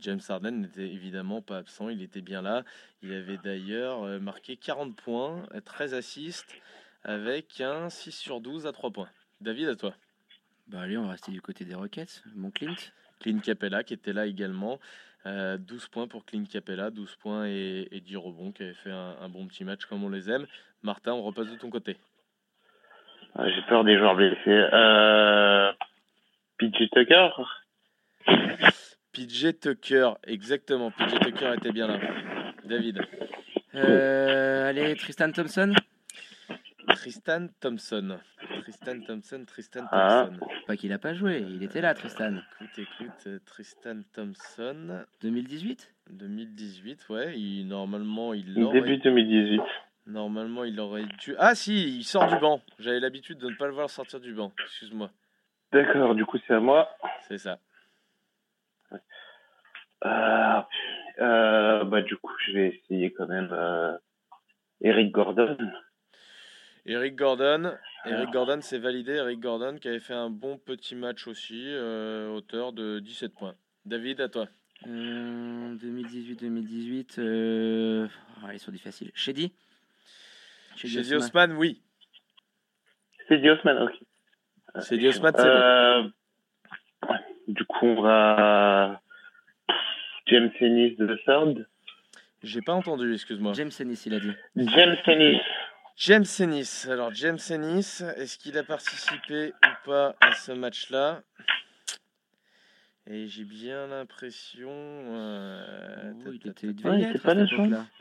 James 0.00 0.20
Harden 0.28 0.52
n'était 0.52 0.88
évidemment 0.88 1.42
pas 1.42 1.58
absent, 1.58 1.88
il 1.88 2.02
était 2.02 2.20
bien 2.20 2.42
là. 2.42 2.64
Il 3.02 3.12
avait 3.12 3.38
d'ailleurs 3.38 4.02
euh, 4.02 4.18
marqué 4.18 4.56
40 4.56 4.96
points, 4.96 5.42
euh, 5.54 5.60
13 5.60 5.94
assists, 5.94 6.60
avec 7.04 7.60
un 7.60 7.90
6 7.90 8.12
sur 8.12 8.40
12 8.40 8.66
à 8.66 8.72
3 8.72 8.90
points. 8.90 9.08
David, 9.40 9.68
à 9.68 9.76
toi. 9.76 9.94
Bah 10.68 10.80
allez, 10.80 10.98
on 10.98 11.04
va 11.04 11.12
rester 11.12 11.32
du 11.32 11.40
côté 11.40 11.64
des 11.64 11.74
Rockets. 11.74 12.22
Mon 12.34 12.50
Clint. 12.50 12.76
Clint 13.20 13.38
Capella 13.40 13.82
qui 13.84 13.94
était 13.94 14.12
là 14.12 14.26
également. 14.26 14.78
12 15.26 15.88
points 15.88 16.06
pour 16.06 16.24
Clint 16.24 16.44
Capella, 16.50 16.90
12 16.90 17.16
points 17.16 17.46
et, 17.46 17.86
et 17.90 18.00
10 18.00 18.16
rebonds, 18.16 18.52
qui 18.52 18.62
avait 18.62 18.74
fait 18.74 18.90
un, 18.90 19.28
bon 19.28 19.46
petit 19.46 19.62
match 19.62 19.84
comme 19.84 20.02
on 20.02 20.08
les 20.08 20.30
aime. 20.30 20.46
Martin, 20.82 21.12
on 21.12 21.22
repasse 21.22 21.50
de 21.50 21.56
ton 21.56 21.68
côté. 21.68 21.98
J'ai 23.36 23.62
peur 23.68 23.84
des 23.84 23.98
joueurs 23.98 24.16
blessés. 24.16 24.38
Euh, 24.48 25.72
PJ 26.58 26.88
Tucker? 26.90 27.30
PJ 29.18 29.58
Tucker, 29.60 30.12
exactement. 30.28 30.92
PJ 30.92 31.18
Tucker 31.18 31.54
était 31.56 31.72
bien 31.72 31.88
là. 31.88 31.98
David. 32.64 33.00
Euh, 33.74 34.68
allez, 34.68 34.94
Tristan 34.94 35.32
Thompson 35.32 35.72
Tristan 36.94 37.48
Thompson. 37.60 38.18
Tristan 38.62 39.00
Thompson, 39.06 39.44
Tristan 39.44 39.86
ah. 39.90 40.26
Thompson. 40.28 40.46
Pas 40.66 40.76
qu'il 40.76 40.92
a 40.92 40.98
pas 40.98 41.14
joué, 41.14 41.44
il 41.48 41.62
était 41.64 41.80
là, 41.80 41.94
Tristan. 41.94 42.36
Écoute, 42.60 42.78
écoute, 42.78 43.26
euh, 43.26 43.38
Tristan 43.44 44.02
Thompson. 44.12 45.04
2018 45.20 45.94
2018, 46.10 47.08
ouais. 47.10 47.38
Il, 47.38 47.66
normalement, 47.66 48.34
il 48.34 48.54
Début 48.54 48.98
2018. 48.98 49.60
Normalement, 50.06 50.64
il 50.64 50.78
aurait 50.78 51.04
dû. 51.20 51.34
Ah 51.38 51.54
si, 51.54 51.98
il 51.98 52.04
sort 52.04 52.28
du 52.28 52.38
banc. 52.38 52.62
J'avais 52.78 53.00
l'habitude 53.00 53.38
de 53.38 53.50
ne 53.50 53.56
pas 53.56 53.66
le 53.66 53.72
voir 53.72 53.90
sortir 53.90 54.20
du 54.20 54.32
banc. 54.32 54.52
Excuse-moi. 54.64 55.10
D'accord, 55.72 56.14
du 56.14 56.24
coup, 56.24 56.38
c'est 56.46 56.54
à 56.54 56.60
moi. 56.60 56.88
C'est 57.26 57.38
ça. 57.38 57.58
Euh, 60.04 60.60
euh, 61.20 61.84
bah, 61.84 62.02
du 62.02 62.16
coup, 62.16 62.32
je 62.46 62.52
vais 62.52 62.68
essayer 62.68 63.12
quand 63.12 63.26
même 63.26 63.48
euh, 63.52 63.96
Eric 64.80 65.12
Gordon. 65.12 65.56
Eric 66.86 67.16
Gordon, 67.16 67.74
Eric 68.06 68.30
Gordon, 68.30 68.60
c'est 68.62 68.78
validé. 68.78 69.16
Eric 69.16 69.40
Gordon 69.40 69.76
qui 69.78 69.88
avait 69.88 70.00
fait 70.00 70.14
un 70.14 70.30
bon 70.30 70.56
petit 70.56 70.94
match 70.94 71.26
aussi, 71.26 71.64
euh, 71.66 72.30
auteur 72.30 72.72
de 72.72 72.98
17 73.00 73.34
points. 73.34 73.56
David, 73.84 74.22
à 74.22 74.28
toi. 74.28 74.46
2018-2018, 74.86 77.18
euh, 77.18 78.06
ah, 78.42 78.54
ils 78.54 78.60
sont 78.60 78.70
difficiles. 78.70 79.10
Shady? 79.14 79.52
Shady 80.76 81.16
Osman, 81.16 81.52
oui. 81.56 81.82
Shady 83.28 83.50
Osman, 83.50 83.82
ok. 83.82 84.00
Shady 84.88 85.08
Osman, 85.08 85.32
c'est 85.36 85.44
bon. 85.44 86.12
Du 87.48 87.64
coup, 87.64 87.86
on 87.86 88.02
va 88.02 89.00
James 90.26 90.50
Ennis 90.60 90.96
de 90.96 91.18
Third. 91.24 91.66
J'ai 92.42 92.60
pas 92.60 92.74
entendu, 92.74 93.14
excuse-moi. 93.14 93.54
James 93.54 93.70
Ennis, 93.80 94.02
il 94.06 94.14
a 94.14 94.20
dit. 94.20 94.32
James 94.54 94.96
Ennis. 95.06 95.40
James 95.96 96.26
Ennis. 96.40 96.86
Alors, 96.90 97.12
James 97.14 97.38
Ennis, 97.50 98.02
est-ce 98.16 98.38
qu'il 98.38 98.56
a 98.58 98.62
participé 98.62 99.52
ou 99.64 99.88
pas 99.88 100.14
à 100.20 100.32
ce 100.32 100.52
match-là? 100.52 101.22
Et 103.10 103.26
j'ai 103.26 103.44
bien 103.44 103.86
l'impression. 103.86 104.70
Euh, 104.70 106.12
oh, 106.26 106.30
il 106.32 106.50
était, 106.50 106.68
ouais, 106.86 107.18
pas 107.18 107.34
là, 107.34 107.46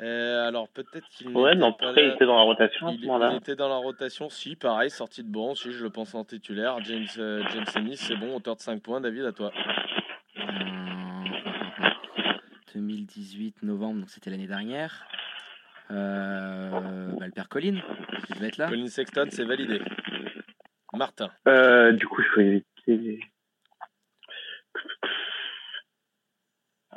euh, 0.02 0.48
Alors 0.48 0.68
peut-être 0.68 1.08
qu'il. 1.10 1.30
Ouais, 1.30 1.56
non, 1.56 1.72
pas 1.74 1.94
il 1.96 2.14
était 2.14 2.26
dans 2.26 2.36
la 2.36 2.44
rotation 2.44 2.90
il, 2.90 3.04
Il 3.04 3.38
était 3.38 3.56
dans 3.56 3.70
la 3.70 3.78
rotation, 3.78 4.30
si, 4.30 4.56
pareil, 4.56 4.90
sorti 4.90 5.24
de 5.24 5.32
banc, 5.32 5.56
si 5.56 5.72
je 5.72 5.84
le 5.84 5.90
pense 5.90 6.14
en 6.14 6.26
titulaire. 6.26 6.78
James, 6.84 7.08
euh, 7.20 7.42
James 7.54 7.66
Ennis, 7.76 7.98
c'est 7.98 8.18
bon, 8.18 8.36
auteur 8.36 8.58
de 8.58 8.62
5 8.62 8.82
points. 8.82 9.00
David, 9.00 9.26
à 9.26 9.32
toi. 9.32 9.52
2018, 12.76 13.64
novembre, 13.64 14.02
donc 14.02 14.10
c'était 14.10 14.30
l'année 14.30 14.46
dernière. 14.46 15.08
Euh, 15.90 16.70
bah, 17.18 17.26
le 17.26 17.32
père 17.32 17.48
Colin, 17.48 17.82
il 18.30 18.36
devait 18.36 18.48
être 18.48 18.58
là. 18.58 18.68
Colin 18.68 18.88
Sexton, 18.88 19.28
c'est 19.32 19.46
validé. 19.46 19.82
Martin. 20.94 21.30
Euh, 21.48 21.92
du 21.94 22.08
coup, 22.08 22.22
je 22.22 22.28
faut 22.30 22.42
éviter. 22.42 23.20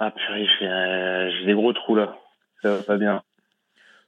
Ah 0.03 0.11
purée, 0.13 0.47
j'ai 0.59 1.45
des 1.45 1.53
gros 1.53 1.75
trous 1.75 1.95
là. 1.95 2.17
Ça 2.63 2.75
va 2.75 2.83
pas 2.83 2.97
bien. 2.97 3.23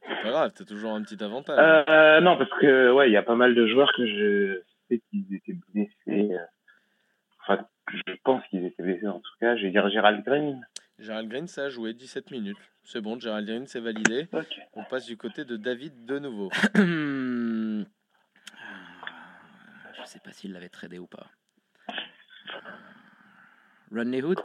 C'est 0.08 0.22
pas 0.22 0.30
grave, 0.30 0.52
t'as 0.56 0.64
toujours 0.64 0.92
un 0.92 1.02
petit 1.02 1.22
avantage. 1.22 1.58
Euh, 1.86 2.20
non, 2.22 2.38
parce 2.38 2.48
que 2.58 2.90
ouais, 2.92 3.10
il 3.10 3.12
y 3.12 3.18
a 3.18 3.22
pas 3.22 3.34
mal 3.34 3.54
de 3.54 3.66
joueurs 3.66 3.92
que 3.94 4.06
je 4.06 4.62
sais 4.88 5.02
qu'ils 5.10 5.34
étaient 5.34 5.58
blessés. 5.68 6.34
Enfin, 7.40 7.66
je 7.92 8.14
pense 8.24 8.42
qu'ils 8.48 8.64
étaient 8.64 8.82
blessés 8.82 9.06
en 9.06 9.20
tout 9.20 9.32
cas. 9.38 9.54
Je 9.56 9.64
vais 9.64 9.70
dire 9.70 9.86
Gérald 9.90 10.24
Green. 10.24 10.66
Gérald 10.98 11.28
Green, 11.28 11.46
ça 11.46 11.64
a 11.64 11.68
joué 11.68 11.92
17 11.92 12.30
minutes. 12.30 12.56
C'est 12.84 13.02
bon, 13.02 13.20
Gérald 13.20 13.46
Green, 13.46 13.66
c'est 13.66 13.80
validé. 13.80 14.28
On 14.72 14.84
passe 14.84 15.04
du 15.04 15.18
côté 15.18 15.44
de 15.44 15.58
David 15.58 16.06
de 16.06 16.18
nouveau. 16.18 16.48
je 16.74 17.84
sais 20.06 20.20
pas 20.20 20.32
s'il 20.32 20.54
l'avait 20.54 20.70
tradé 20.70 20.98
ou 20.98 21.06
pas. 21.06 21.26
Rodney 23.94 24.22
Hood 24.22 24.40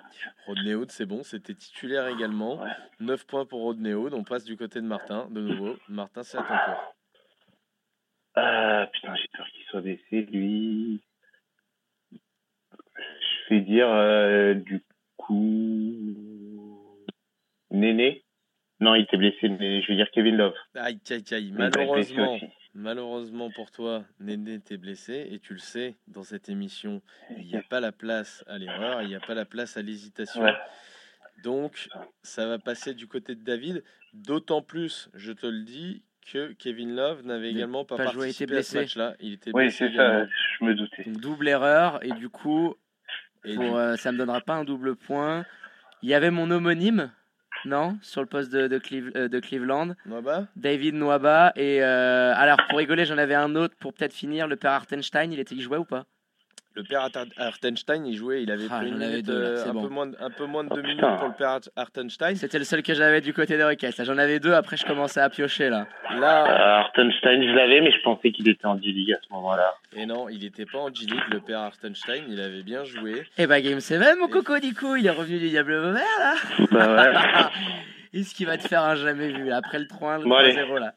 Rodney 0.46 0.74
Hood, 0.74 0.92
c'est 0.92 1.06
bon, 1.06 1.24
c'était 1.24 1.54
titulaire 1.54 2.08
également. 2.08 2.64
9 3.00 3.26
points 3.26 3.46
pour 3.46 3.62
Rodney 3.62 3.94
Hood. 3.94 4.14
On 4.14 4.24
passe 4.24 4.44
du 4.44 4.58
côté 4.58 4.82
de 4.82 4.86
Martin, 4.86 5.28
de 5.32 5.42
nouveau. 5.42 5.76
Martin, 5.88 6.24
c'est 6.24 6.38
à 6.38 6.42
ton 6.42 6.48
tour. 6.48 6.96
Euh, 8.38 8.86
putain, 8.88 9.16
j'ai 9.16 9.28
peur 9.36 9.48
qu'il 9.48 9.64
soit 9.66 9.82
blessé, 9.82 10.22
lui. 10.32 11.02
Je 12.12 13.56
vais 13.56 13.62
dire, 13.62 13.90
euh, 13.90 14.54
du 14.54 14.84
coup. 15.16 16.98
Néné? 17.72 18.24
Non, 18.80 18.94
il 18.96 19.04
était 19.04 19.18
blessé, 19.18 19.50
mais 19.50 19.82
je 19.82 19.88
vais 19.88 19.96
dire 19.96 20.12
Kevin 20.12 20.38
Love. 20.38 20.54
Aïe, 20.76 21.00
aïe, 21.10 21.24
aïe. 21.32 21.52
Malheureusement, 21.52 22.38
malheureusement 22.78 23.50
pour 23.52 23.72
toi, 23.72 24.06
Néné 24.20 24.54
était 24.54 24.78
blessé. 24.78 25.28
Et 25.32 25.40
tu 25.40 25.54
le 25.54 25.60
sais, 25.60 25.98
dans 26.08 26.24
cette 26.24 26.48
émission, 26.48 27.02
il 27.38 27.48
n'y 27.48 27.56
a 27.56 27.64
pas 27.64 27.80
la 27.80 27.92
place 27.92 28.46
à 28.48 28.58
l'erreur, 28.58 29.02
il 29.02 29.10
n'y 29.10 29.16
a 29.16 29.20
pas 29.20 29.34
la 29.34 29.46
place 29.46 29.76
à 29.76 29.82
l'hésitation. 29.82 30.44
Donc, 31.44 31.90
ça 32.24 32.48
va 32.48 32.60
passer 32.60 32.94
du 32.94 33.08
côté 33.08 33.36
de 33.36 33.44
David. 33.44 33.84
D'autant 34.14 34.62
plus, 34.62 35.10
je 35.14 35.32
te 35.32 35.46
le 35.46 35.64
dis, 35.64 36.04
que 36.32 36.52
Kevin 36.54 36.96
Love 36.96 37.26
n'avait 37.26 37.50
également 37.52 37.86
pas, 37.86 37.96
participé 37.96 38.58
à 38.58 38.64
ce 38.64 38.78
match-là. 38.78 39.16
Il 39.20 39.34
était 39.34 39.52
oui, 39.54 39.72
c'est 39.72 39.94
ça, 39.96 40.26
je 40.26 40.66
me 40.66 40.76
doutais. 40.76 41.04
double 41.06 41.48
erreur, 41.48 42.04
et 42.04 42.12
du 42.12 42.30
coup, 42.30 42.76
pour, 43.44 43.78
euh, 43.78 43.96
ça 43.96 44.12
me 44.12 44.18
donnera 44.18 44.42
pas 44.42 44.56
un 44.56 44.66
double 44.66 44.96
point. 44.96 45.46
Il 46.02 46.10
y 46.10 46.14
avait 46.14 46.32
mon 46.32 46.52
homonyme, 46.52 47.12
non 47.68 47.98
Sur 48.02 48.22
le 48.22 48.28
poste 48.28 48.52
de, 48.52 48.68
de, 48.68 48.82
euh, 49.16 49.28
de 49.28 49.40
Cleveland. 49.40 49.94
David 50.56 50.96
Nwaba. 50.96 51.54
Et 51.56 51.84
euh, 51.84 52.34
alors, 52.36 52.58
pour 52.70 52.80
rigoler, 52.80 53.06
j'en 53.06 53.18
avais 53.18 53.36
un 53.36 53.56
autre 53.56 53.76
pour 53.80 53.94
peut-être 53.94 54.14
finir. 54.14 54.48
Le 54.48 54.56
père 54.56 54.72
Artenstein, 54.72 55.32
il, 55.32 55.40
était, 55.40 55.56
il 55.56 55.62
jouait 55.62 55.78
ou 55.78 55.86
pas? 55.86 56.06
Le 56.78 56.84
père 56.84 57.10
Artenstein, 57.38 58.06
il 58.06 58.16
jouait, 58.16 58.44
il 58.44 58.52
avait 58.52 58.68
ah, 58.70 58.78
pris 58.78 58.90
une 58.90 58.98
minute, 58.98 59.28
euh, 59.30 59.66
un, 59.66 59.74
peu 59.74 59.88
moins, 59.88 60.12
un, 60.20 60.30
peu 60.30 60.46
moins, 60.46 60.64
de 60.64 60.70
deux 60.70 60.84
minutes 60.84 61.02
pour 61.02 61.28
le 61.28 61.34
père 61.34 61.60
Artenstein. 61.76 62.36
C'était 62.36 62.60
le 62.60 62.66
seul 62.66 62.84
que 62.84 62.94
j'avais 62.94 63.20
du 63.20 63.34
côté 63.34 63.58
des 63.58 63.64
requêtes. 63.64 64.04
J'en 64.04 64.18
avais 64.20 64.40
deux, 64.40 64.54
après 64.54 64.78
je 64.78 64.86
commençais 64.86 65.20
à 65.20 65.30
piocher 65.30 65.70
là. 65.70 65.88
là 66.12 66.46
euh, 66.46 66.82
Artenstein, 66.84 67.42
je 67.42 67.56
l'avais, 67.56 67.82
mais 67.82 67.92
je 67.92 68.02
pensais 68.04 68.32
qu'il 68.32 68.48
était 68.48 68.68
en 68.68 68.80
G-League 68.80 69.14
à 69.14 69.18
ce 69.28 69.34
moment-là. 69.34 69.74
Et 69.96 70.06
non, 70.06 70.30
il 70.30 70.42
n'était 70.42 70.68
pas 70.68 70.78
en 70.78 70.94
G-League, 70.94 71.20
le 71.32 71.40
père 71.40 71.62
Artenstein, 71.62 72.26
il 72.30 72.40
avait 72.40 72.62
bien 72.62 72.84
joué. 72.84 73.14
Et 73.14 73.44
eh 73.44 73.48
bah 73.48 73.60
Game 73.60 73.80
7, 73.80 74.00
mon 74.20 74.28
coco, 74.28 74.60
du 74.60 74.76
coup, 74.76 74.96
il 74.96 75.08
est 75.08 75.12
revenu 75.12 75.40
du 75.40 75.50
Diable 75.50 75.76
Vauvert 75.78 76.04
là. 76.20 76.36
Bah 76.72 76.96
ouais. 76.96 77.14
Est-ce 78.20 78.36
qu'il 78.36 78.46
va 78.46 78.58
te 78.58 78.68
faire 78.68 78.84
un 78.84 78.96
jamais 78.96 79.30
vu? 79.30 79.52
Après 79.52 79.80
le 79.80 79.86
3-1, 79.86 80.22
le 80.22 80.30
3-0 80.30 80.80
là 80.80 80.94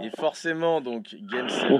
et 0.00 0.10
forcément, 0.10 0.80
donc, 0.80 1.14
Game 1.14 1.48
7. 1.48 1.70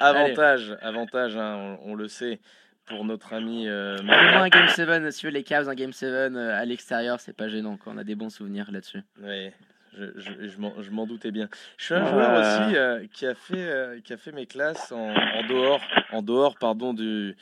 Avantage, 0.00 0.76
avantage 0.80 1.36
hein, 1.36 1.78
on, 1.84 1.94
le 1.94 2.08
sait, 2.08 2.40
pour 2.86 3.04
notre 3.04 3.32
ami. 3.32 3.68
Euh, 3.68 3.98
un 3.98 4.48
Game 4.48 4.68
7, 4.68 5.12
si 5.12 5.30
les 5.30 5.42
Cavs, 5.42 5.68
un 5.68 5.74
Game 5.74 5.92
7 5.92 6.08
euh, 6.08 6.60
à 6.60 6.64
l'extérieur, 6.64 7.20
c'est 7.20 7.36
pas 7.36 7.48
gênant. 7.48 7.76
Quoi. 7.76 7.92
On 7.94 7.98
a 7.98 8.04
des 8.04 8.14
bons 8.14 8.30
souvenirs 8.30 8.70
là-dessus. 8.70 9.02
Oui, 9.22 9.50
je, 9.96 10.04
je, 10.16 10.48
je 10.48 10.90
m'en 10.90 11.06
doutais 11.06 11.30
bien. 11.30 11.48
Je 11.76 11.84
suis 11.84 11.94
un 11.94 12.06
joueur 12.06 12.38
aussi 12.38 12.76
euh, 12.76 13.06
qui, 13.12 13.26
a 13.26 13.34
fait, 13.34 13.56
euh, 13.56 14.00
qui 14.00 14.12
a 14.12 14.16
fait 14.16 14.32
mes 14.32 14.46
classes 14.46 14.92
en, 14.92 15.14
en 15.14 15.46
dehors, 15.46 15.80
en 16.12 16.22
dehors 16.22 16.56
pardon, 16.56 16.94
du, 16.94 17.36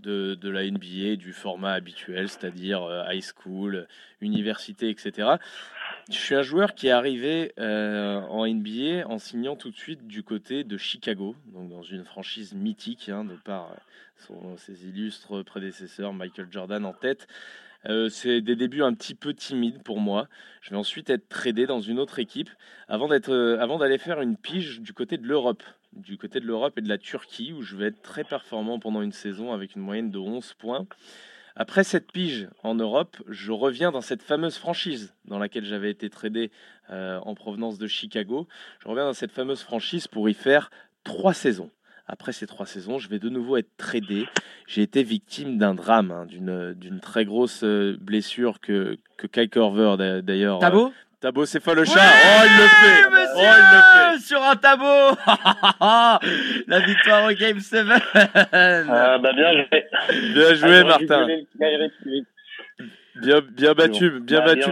de, 0.00 0.34
de, 0.34 0.50
la 0.50 0.68
NBA, 0.70 1.16
du 1.16 1.32
format 1.32 1.72
habituel, 1.72 2.28
c'est-à-dire 2.28 2.82
high 3.10 3.22
school, 3.22 3.86
université, 4.20 4.90
etc. 4.90 5.36
Je 6.10 6.16
suis 6.16 6.34
un 6.34 6.42
joueur 6.42 6.74
qui 6.74 6.88
est 6.88 6.92
arrivé 6.92 7.52
euh, 7.60 8.20
en 8.22 8.46
NBA 8.46 9.06
en 9.06 9.18
signant 9.18 9.54
tout 9.54 9.70
de 9.70 9.76
suite 9.76 10.06
du 10.06 10.24
côté 10.24 10.64
de 10.64 10.76
Chicago, 10.76 11.36
donc 11.46 11.70
dans 11.70 11.82
une 11.82 12.04
franchise 12.04 12.54
mythique 12.54 13.08
hein, 13.08 13.24
de 13.24 13.34
par 13.36 13.70
euh, 14.30 14.56
ses 14.56 14.88
illustres 14.88 15.44
prédécesseurs, 15.44 16.12
Michael 16.12 16.48
Jordan 16.50 16.84
en 16.84 16.92
tête. 16.92 17.28
Euh, 17.86 18.08
c'est 18.08 18.40
des 18.40 18.56
débuts 18.56 18.82
un 18.82 18.94
petit 18.94 19.14
peu 19.14 19.32
timides 19.32 19.82
pour 19.82 20.00
moi. 20.00 20.28
Je 20.60 20.70
vais 20.70 20.76
ensuite 20.76 21.08
être 21.08 21.28
tradé 21.28 21.66
dans 21.66 21.80
une 21.80 22.00
autre 22.00 22.18
équipe 22.18 22.50
avant 22.88 23.08
avant 23.10 23.78
d'aller 23.78 23.98
faire 23.98 24.20
une 24.20 24.36
pige 24.36 24.80
du 24.80 24.92
côté 24.92 25.18
de 25.18 25.26
l'Europe, 25.26 25.62
du 25.92 26.16
côté 26.16 26.40
de 26.40 26.46
l'Europe 26.46 26.78
et 26.78 26.82
de 26.82 26.88
la 26.88 26.98
Turquie 26.98 27.52
où 27.52 27.62
je 27.62 27.76
vais 27.76 27.86
être 27.86 28.02
très 28.02 28.24
performant 28.24 28.80
pendant 28.80 29.02
une 29.02 29.12
saison 29.12 29.52
avec 29.52 29.76
une 29.76 29.82
moyenne 29.82 30.10
de 30.10 30.18
11 30.18 30.54
points. 30.54 30.86
Après 31.56 31.84
cette 31.84 32.12
pige 32.12 32.48
en 32.62 32.74
Europe, 32.74 33.16
je 33.28 33.52
reviens 33.52 33.92
dans 33.92 34.00
cette 34.00 34.22
fameuse 34.22 34.56
franchise 34.56 35.14
dans 35.26 35.38
laquelle 35.38 35.64
j'avais 35.64 35.90
été 35.90 36.08
tradé 36.10 36.50
euh, 36.90 37.18
en 37.20 37.34
provenance 37.34 37.78
de 37.78 37.86
Chicago. 37.86 38.48
Je 38.80 38.88
reviens 38.88 39.04
dans 39.04 39.12
cette 39.12 39.32
fameuse 39.32 39.62
franchise 39.62 40.08
pour 40.08 40.28
y 40.28 40.34
faire 40.34 40.70
trois 41.04 41.34
saisons 41.34 41.70
après 42.06 42.32
ces 42.32 42.46
trois 42.46 42.66
saisons, 42.66 42.98
je 42.98 43.08
vais 43.08 43.18
de 43.18 43.28
nouveau 43.28 43.56
être 43.56 43.76
tradé. 43.76 44.26
J'ai 44.66 44.82
été 44.82 45.02
victime 45.02 45.56
d'un 45.56 45.74
drame, 45.74 46.10
hein, 46.10 46.26
d'une, 46.26 46.74
d'une 46.74 47.00
très 47.00 47.24
grosse 47.24 47.62
euh, 47.64 47.96
blessure 48.00 48.60
que, 48.60 48.98
que 49.16 49.26
Kai 49.26 49.48
Corver 49.48 49.96
d'ailleurs. 50.22 50.58
Tabo 51.22 51.46
Tabo 51.46 51.84
chat. 51.84 52.00
oh, 52.00 52.42
il 52.44 52.56
le 52.58 52.66
fait. 52.66 53.02
Oh, 53.36 53.40
il 53.40 53.46
le 53.46 54.18
fait. 54.18 54.26
Sur 54.26 54.42
un 54.42 54.56
tabo. 54.56 54.84
La 56.66 56.80
victoire 56.80 57.30
au 57.30 57.32
Game 57.32 57.60
7 57.60 57.86
ah, 58.12 59.18
bah 59.18 59.32
Bien 59.32 59.52
joué. 59.52 59.86
Bien 60.34 60.54
joué, 60.54 60.82
Martin 60.82 61.28
Bien, 63.20 63.40
bien 63.46 63.74
battu, 63.74 64.20
bien 64.20 64.38
bah, 64.40 64.54
battu, 64.54 64.70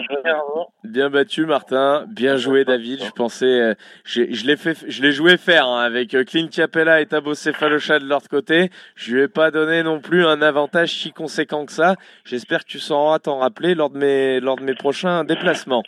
bien, 0.85 1.11
battu, 1.11 1.45
Martin. 1.45 2.07
Bien 2.09 2.37
joué, 2.37 2.65
David. 2.65 3.05
Je 3.05 3.11
pensais, 3.11 3.45
euh, 3.45 3.75
je 4.05 4.47
l'ai 4.47 4.57
fait, 4.57 4.79
je 4.89 5.03
l'ai 5.03 5.13
joué 5.13 5.37
faire 5.37 5.67
hein, 5.67 5.83
avec 5.83 6.15
euh, 6.15 6.25
Clint 6.25 6.49
Capella 6.49 7.03
et 7.03 7.07
Tabo 7.07 7.35
Cefalocha 7.35 7.99
de 7.99 8.07
l'autre 8.07 8.29
côté. 8.31 8.71
Je 8.95 9.15
lui 9.15 9.23
ai 9.23 9.29
pas 9.29 9.51
donné 9.51 9.83
non 9.83 10.01
plus 10.01 10.25
un 10.25 10.41
avantage 10.41 10.91
si 10.91 11.13
conséquent 11.13 11.67
que 11.67 11.73
ça. 11.73 11.97
J'espère 12.25 12.65
que 12.65 12.71
tu 12.71 12.79
sauras 12.79 13.19
t'en 13.19 13.41
rappeler 13.41 13.75
lors 13.75 13.91
de 13.91 13.99
mes, 13.99 14.41
lors 14.41 14.57
de 14.57 14.63
mes 14.63 14.75
prochains 14.75 15.25
déplacements. 15.25 15.83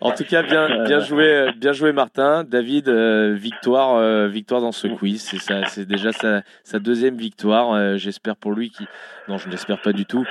En 0.00 0.10
tout 0.10 0.24
cas, 0.24 0.42
bien, 0.42 0.84
bien 0.84 0.98
joué, 0.98 1.28
euh, 1.28 1.52
bien 1.56 1.72
joué, 1.72 1.92
Martin. 1.92 2.42
David, 2.42 2.88
victoire, 2.88 4.28
victoire 4.28 4.60
dans 4.60 4.72
ce 4.72 4.88
quiz. 4.88 5.22
C'est 5.22 5.38
ça, 5.38 5.64
c'est 5.66 5.86
déjà 5.86 6.12
sa, 6.12 6.42
sa 6.64 6.80
deuxième 6.80 7.16
victoire. 7.16 7.96
J'espère 7.98 8.34
pour 8.34 8.52
lui 8.52 8.70
qui, 8.70 8.84
non, 9.28 9.36
je 9.36 9.48
n'espère 9.48 9.80
pas 9.80 9.92
du 9.92 10.06
tout, 10.06 10.24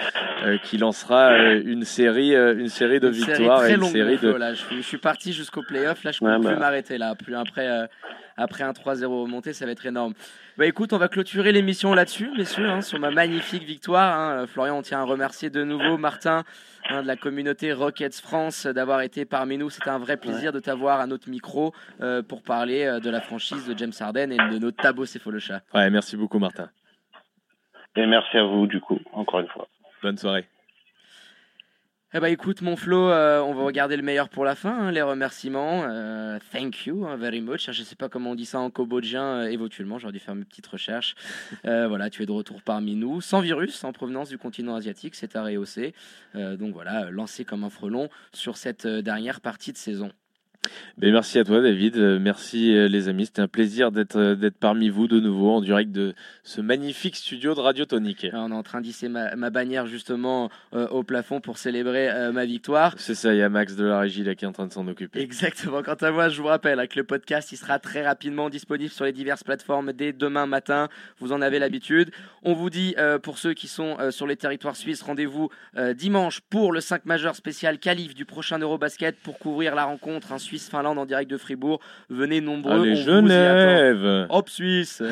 qu'il 0.64 0.80
lancera 0.80 1.32
euh, 1.32 1.62
une 1.64 1.84
série, 1.84 2.36
euh, 2.36 2.58
une 2.58 2.70
série 2.70 3.00
de 3.00 3.08
victoires 3.08 3.66
et 3.66 3.76
une 3.76 3.84
série 3.84 4.18
de. 4.18 4.36
je, 4.56 4.82
suis 4.82 4.98
parti 4.98 5.34
jusqu'au 5.34 5.62
playoff. 5.62 6.04
Là, 6.04 6.12
je 6.12 6.24
ne 6.24 6.30
peux 6.30 6.42
plus 6.42 6.54
bah. 6.56 6.60
m'arrêter 6.60 6.98
là. 6.98 7.14
Plus 7.14 7.36
après, 7.36 7.68
euh, 7.68 7.86
après 8.38 8.64
un 8.64 8.72
3-0 8.72 9.06
remonté, 9.06 9.54
ça 9.54 9.66
va 9.66 9.72
être 9.72 9.86
énorme. 9.86 10.14
Bah 10.58 10.66
écoute, 10.66 10.94
on 10.94 10.98
va 10.98 11.08
clôturer 11.08 11.52
l'émission 11.52 11.94
là-dessus, 11.94 12.32
messieurs, 12.36 12.68
hein, 12.68 12.82
sur 12.82 13.00
ma 13.00 13.12
magnifique 13.12 13.64
victoire. 13.64 14.20
Hein. 14.20 14.48
Florian, 14.48 14.80
on 14.80 14.82
tient 14.82 15.00
à 15.00 15.04
remercier 15.04 15.52
de 15.52 15.64
nouveau 15.64 15.98
Martin 16.00 16.44
hein, 16.90 17.04
de 17.04 17.08
la 17.08 17.16
communauté 17.16 17.74
Rockets 17.74 18.20
France 18.20 18.66
d'avoir 18.66 19.02
été 19.02 19.26
parmi 19.26 19.60
nous. 19.60 19.70
C'était 19.70 19.92
un 19.92 20.00
vrai 20.00 20.18
plaisir 20.18 20.52
de 20.52 20.60
t'avoir 20.60 21.00
à 21.00 21.06
notre 21.06 21.30
micro 21.30 21.74
pour 22.28 22.42
parler 22.42 23.00
de 23.04 23.10
la 23.12 23.22
franchise 23.22 23.68
de 23.68 23.78
James 23.78 23.94
Harden 24.00 24.32
et 24.32 24.38
de 24.38 24.58
nos 24.58 24.72
tabos 24.72 25.06
chat 25.06 25.62
Ouais, 25.76 25.92
merci 25.92 26.18
beaucoup, 26.18 26.40
Martin. 26.40 26.70
Et 27.98 28.06
merci 28.06 28.38
à 28.38 28.44
vous, 28.44 28.68
du 28.68 28.80
coup, 28.80 29.00
encore 29.12 29.40
une 29.40 29.48
fois. 29.48 29.68
Bonne 30.04 30.18
soirée. 30.18 30.46
Eh 32.14 32.20
bah 32.22 32.30
écoute 32.30 32.62
mon 32.62 32.78
Flo, 32.78 33.10
euh, 33.10 33.42
on 33.42 33.54
va 33.54 33.64
regarder 33.66 33.98
le 33.98 34.02
meilleur 34.02 34.30
pour 34.30 34.46
la 34.46 34.56
fin, 34.56 34.72
hein, 34.72 34.92
les 34.92 35.02
remerciements. 35.02 35.84
Euh, 35.90 36.40
thank 36.54 36.86
you 36.86 37.06
hein, 37.06 37.18
very 37.18 37.42
much. 37.42 37.70
Je 37.70 37.84
sais 37.84 37.98
pas 37.98 38.08
comment 38.08 38.32
on 38.32 38.36
dit 38.36 38.46
ça 38.46 38.60
en 38.60 38.70
cambodgien 38.70 39.24
euh, 39.24 39.50
éventuellement, 39.50 40.00
j'aurais 40.00 40.14
dû 40.14 40.20
faire 40.20 40.36
mes 40.36 40.46
petites 40.46 40.68
recherches. 40.68 41.16
voilà, 41.64 42.10
tu 42.10 42.24
es 42.24 42.26
de 42.26 42.32
retour 42.32 42.62
parmi 42.62 42.96
nous, 42.96 43.20
sans 43.20 43.42
virus, 43.42 43.84
en 43.84 43.92
provenance 43.92 44.30
du 44.30 44.38
continent 44.38 44.76
asiatique, 44.76 45.16
c'est 45.16 45.36
à 45.36 45.44
rehausser. 45.44 45.94
donc 46.34 46.74
voilà, 46.74 47.10
lancé 47.12 47.44
comme 47.44 47.66
un 47.66 47.70
frelon 47.70 48.10
sur 48.32 48.56
cette 48.56 48.88
dernière 48.88 49.42
partie 49.42 49.74
de 49.74 49.78
saison. 49.78 50.12
Ben, 50.98 51.12
merci 51.12 51.38
à 51.40 51.44
toi 51.44 51.62
David, 51.62 51.98
euh, 51.98 52.20
merci 52.20 52.76
euh, 52.76 52.88
les 52.88 53.08
amis, 53.08 53.28
c'était 53.28 53.42
un 53.42 53.48
plaisir 53.48 53.92
d'être 53.92 54.18
euh, 54.18 54.36
d'être 54.36 54.58
parmi 54.58 54.90
vous 54.90 55.08
de 55.08 55.20
nouveau 55.20 55.52
en 55.52 55.62
direct 55.62 55.92
de 55.92 56.16
ce 56.44 56.62
magnifique 56.62 57.16
studio 57.16 57.54
de 57.54 57.60
Radio 57.60 57.86
Tonique. 57.86 58.26
On 58.34 58.52
est 58.52 58.56
en 58.56 58.64
train 58.64 58.82
d'hisser 58.82 59.08
ma, 59.08 59.36
bannière 59.50 59.88
justement 59.88 60.50
au 60.74 61.04
plafond 61.04 61.40
pour 61.40 61.58
célébrer 61.58 62.32
ma 62.32 62.46
victoire. 62.46 62.94
C'est 62.98 63.16
ça, 63.16 63.34
il 63.34 63.38
y 63.38 63.42
a 63.42 63.50
Max 63.50 63.76
de 63.76 63.86
la 63.86 64.00
régie 64.00 64.24
là 64.24 64.36
qui 64.36 64.46
est 64.46 64.48
en 64.48 64.52
train 64.52 64.68
de 64.68 64.74
s'en 64.74 64.88
occuper. 64.88 65.20
Exactement, 65.20 65.84
quant 65.84 65.94
à 65.94 66.12
moi 66.12 66.30
je 66.30 66.42
vous 66.42 66.48
rappelle 66.48 66.86
que 66.88 66.98
le 66.98 67.04
podcast 67.04 67.52
il 67.52 67.58
sera 67.58 67.80
très 67.80 68.06
rapidement 68.06 68.50
disponible 68.50 68.92
sur 68.92 69.06
les 69.06 69.14
diverses 69.14 69.44
plateformes 69.44 69.94
dès 69.94 70.14
demain 70.14 70.46
matin, 70.46 70.90
vous 71.20 71.32
en 71.32 71.42
avez 71.42 71.60
l'habitude. 71.60 72.12
On 72.44 72.54
vous 72.54 72.70
dit 72.70 72.96
pour 73.24 73.38
ceux 73.38 73.54
qui 73.54 73.68
sont 73.68 73.98
sur 74.12 74.28
les 74.28 74.36
territoires 74.36 74.76
suisses, 74.76 75.02
rendez-vous 75.02 75.50
dimanche 75.96 76.42
pour 76.50 76.72
le 76.72 76.82
5 76.82 77.06
majeur 77.06 77.36
spécial 77.36 77.80
qualif 77.80 78.16
du 78.16 78.26
prochain 78.26 78.60
Eurobasket 78.60 79.18
pour 79.22 79.40
couvrir 79.40 79.76
la 79.76 79.86
rencontre 79.86 80.32
en 80.32 80.40
Suisse 80.40 80.57
Finlande 80.66 80.98
en 80.98 81.06
direct 81.06 81.30
de 81.30 81.38
Fribourg. 81.38 81.80
Venez 82.10 82.42
nombreux. 82.42 82.82
Allez, 82.82 82.96
Genève 82.96 84.28
Hop 84.30 84.50
Suisse 84.50 85.04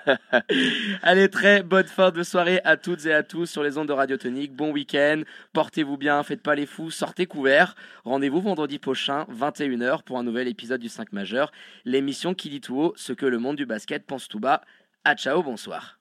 Allez, 1.02 1.28
très 1.28 1.62
bonne 1.62 1.86
fin 1.86 2.10
de 2.10 2.22
soirée 2.22 2.60
à 2.64 2.76
toutes 2.76 3.06
et 3.06 3.12
à 3.12 3.22
tous 3.22 3.46
sur 3.46 3.62
les 3.62 3.78
ondes 3.78 3.88
de 3.88 3.92
Radio 3.92 4.16
Tonique. 4.16 4.54
Bon 4.54 4.70
week-end, 4.72 5.22
portez-vous 5.52 5.96
bien, 5.96 6.22
faites 6.22 6.42
pas 6.42 6.54
les 6.54 6.66
fous, 6.66 6.90
sortez 6.90 7.26
couverts. 7.26 7.74
Rendez-vous 8.04 8.40
vendredi 8.40 8.78
prochain, 8.78 9.26
21h, 9.32 10.02
pour 10.04 10.18
un 10.18 10.22
nouvel 10.22 10.48
épisode 10.48 10.80
du 10.80 10.88
5 10.88 11.12
majeur. 11.12 11.50
L'émission 11.84 12.34
qui 12.34 12.50
dit 12.50 12.60
tout 12.60 12.78
haut 12.78 12.92
ce 12.96 13.12
que 13.12 13.26
le 13.26 13.38
monde 13.38 13.56
du 13.56 13.66
basket 13.66 14.06
pense 14.06 14.28
tout 14.28 14.40
bas. 14.40 14.62
À 15.04 15.14
ciao, 15.14 15.42
bonsoir. 15.42 15.96